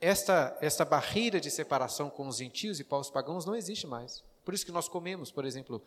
[0.00, 4.24] esta, esta barreira de separação com os gentios e povos pagãos não existe mais.
[4.44, 5.82] Por isso que nós comemos, por exemplo,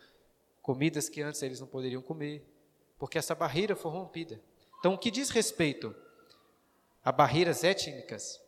[0.62, 2.44] comidas que antes eles não poderiam comer,
[2.98, 4.40] porque essa barreira foi rompida.
[4.78, 5.94] Então, o que diz respeito
[7.08, 8.38] a barreiras étnicas,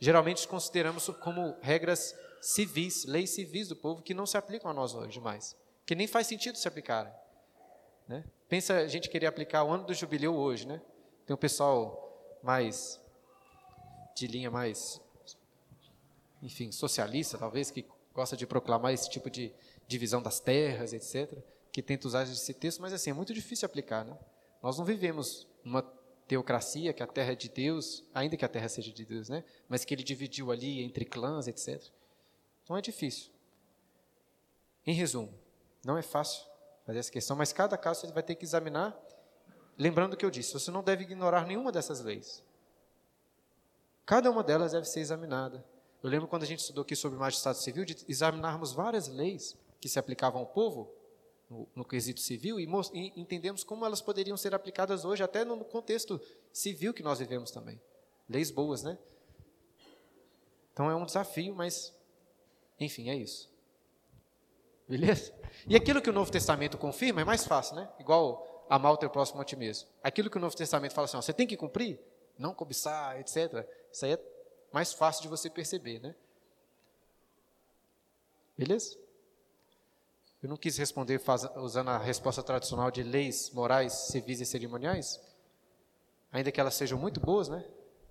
[0.00, 4.92] geralmente consideramos como regras civis, leis civis do povo que não se aplicam a nós
[4.94, 5.56] hoje mais,
[5.86, 7.12] que nem faz sentido se aplicarem.
[8.08, 8.24] Né?
[8.48, 10.82] Pensa a gente querer aplicar o ano do jubileu hoje, né?
[11.24, 13.00] Tem um pessoal mais
[14.16, 15.00] de linha mais,
[16.42, 19.52] enfim, socialista, talvez, que gosta de proclamar esse tipo de
[19.86, 21.32] divisão das terras, etc.,
[21.70, 24.18] que tenta usar esse texto, mas assim, é muito difícil aplicar, né?
[24.60, 25.99] Nós não vivemos uma
[26.30, 29.42] teocracia, que a terra é de Deus, ainda que a terra seja de Deus, né?
[29.68, 31.82] Mas que ele dividiu ali entre clãs, etc.
[32.62, 33.32] Então é difícil.
[34.86, 35.34] Em resumo,
[35.84, 36.46] não é fácil
[36.86, 38.96] fazer essa questão, mas cada caso você vai ter que examinar,
[39.76, 42.44] lembrando o que eu disse, você não deve ignorar nenhuma dessas leis.
[44.06, 45.64] Cada uma delas deve ser examinada.
[46.00, 49.58] Eu lembro quando a gente estudou aqui sobre o magistrado civil, de examinarmos várias leis
[49.80, 50.94] que se aplicavam ao povo,
[51.50, 55.64] no, no quesito civil, e, e entendemos como elas poderiam ser aplicadas hoje, até no
[55.64, 56.20] contexto
[56.52, 57.80] civil que nós vivemos também.
[58.28, 58.96] Leis boas, né?
[60.72, 61.92] Então é um desafio, mas,
[62.78, 63.50] enfim, é isso.
[64.88, 65.34] Beleza?
[65.68, 67.88] E aquilo que o Novo Testamento confirma é mais fácil, né?
[67.98, 69.88] Igual amar o teu próximo a ti mesmo.
[70.02, 71.98] Aquilo que o Novo Testamento fala assim, ó, você tem que cumprir,
[72.38, 73.68] não cobiçar, etc.
[73.92, 74.20] Isso aí é
[74.72, 76.14] mais fácil de você perceber, né?
[78.56, 78.99] Beleza?
[80.42, 85.20] Eu não quis responder faz, usando a resposta tradicional de leis morais, civis e cerimoniais,
[86.32, 87.62] ainda que elas sejam muito boas, né?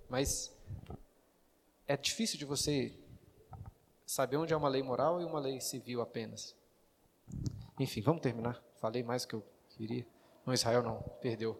[0.07, 0.55] Mas
[1.87, 2.93] é difícil de você
[4.05, 6.55] saber onde é uma lei moral e uma lei civil apenas.
[7.79, 8.61] Enfim, vamos terminar.
[8.79, 10.05] Falei mais do que eu queria.
[10.45, 11.59] Não, Israel não, perdeu.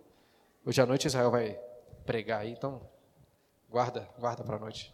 [0.64, 1.60] Hoje à noite Israel vai
[2.06, 2.82] pregar aí, então
[3.70, 4.94] guarda, guarda para a noite.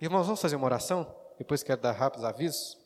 [0.00, 1.14] Irmãos, vamos fazer uma oração?
[1.36, 2.81] Depois quero dar rápidos avisos.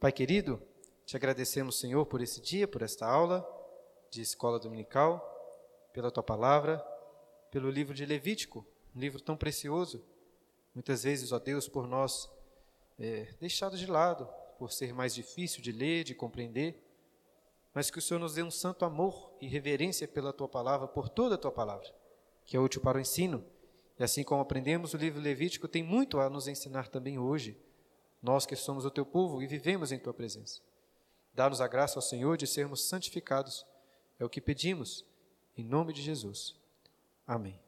[0.00, 0.62] Pai querido,
[1.04, 3.44] te agradecemos, Senhor, por esse dia, por esta aula
[4.12, 5.20] de escola dominical,
[5.92, 6.78] pela tua palavra,
[7.50, 10.00] pelo livro de Levítico, um livro tão precioso.
[10.72, 12.30] Muitas vezes, ó Deus, por nós
[12.96, 16.80] é, deixado de lado, por ser mais difícil de ler, de compreender,
[17.74, 21.08] mas que o Senhor nos dê um santo amor e reverência pela tua palavra, por
[21.08, 21.92] toda a tua palavra,
[22.46, 23.44] que é útil para o ensino.
[23.98, 27.60] E assim como aprendemos, o livro Levítico tem muito a nos ensinar também hoje
[28.22, 30.60] nós que somos o teu povo e vivemos em tua presença.
[31.32, 33.64] Dá-nos a graça ao Senhor de sermos santificados,
[34.18, 35.04] é o que pedimos,
[35.56, 36.56] em nome de Jesus.
[37.26, 37.67] Amém.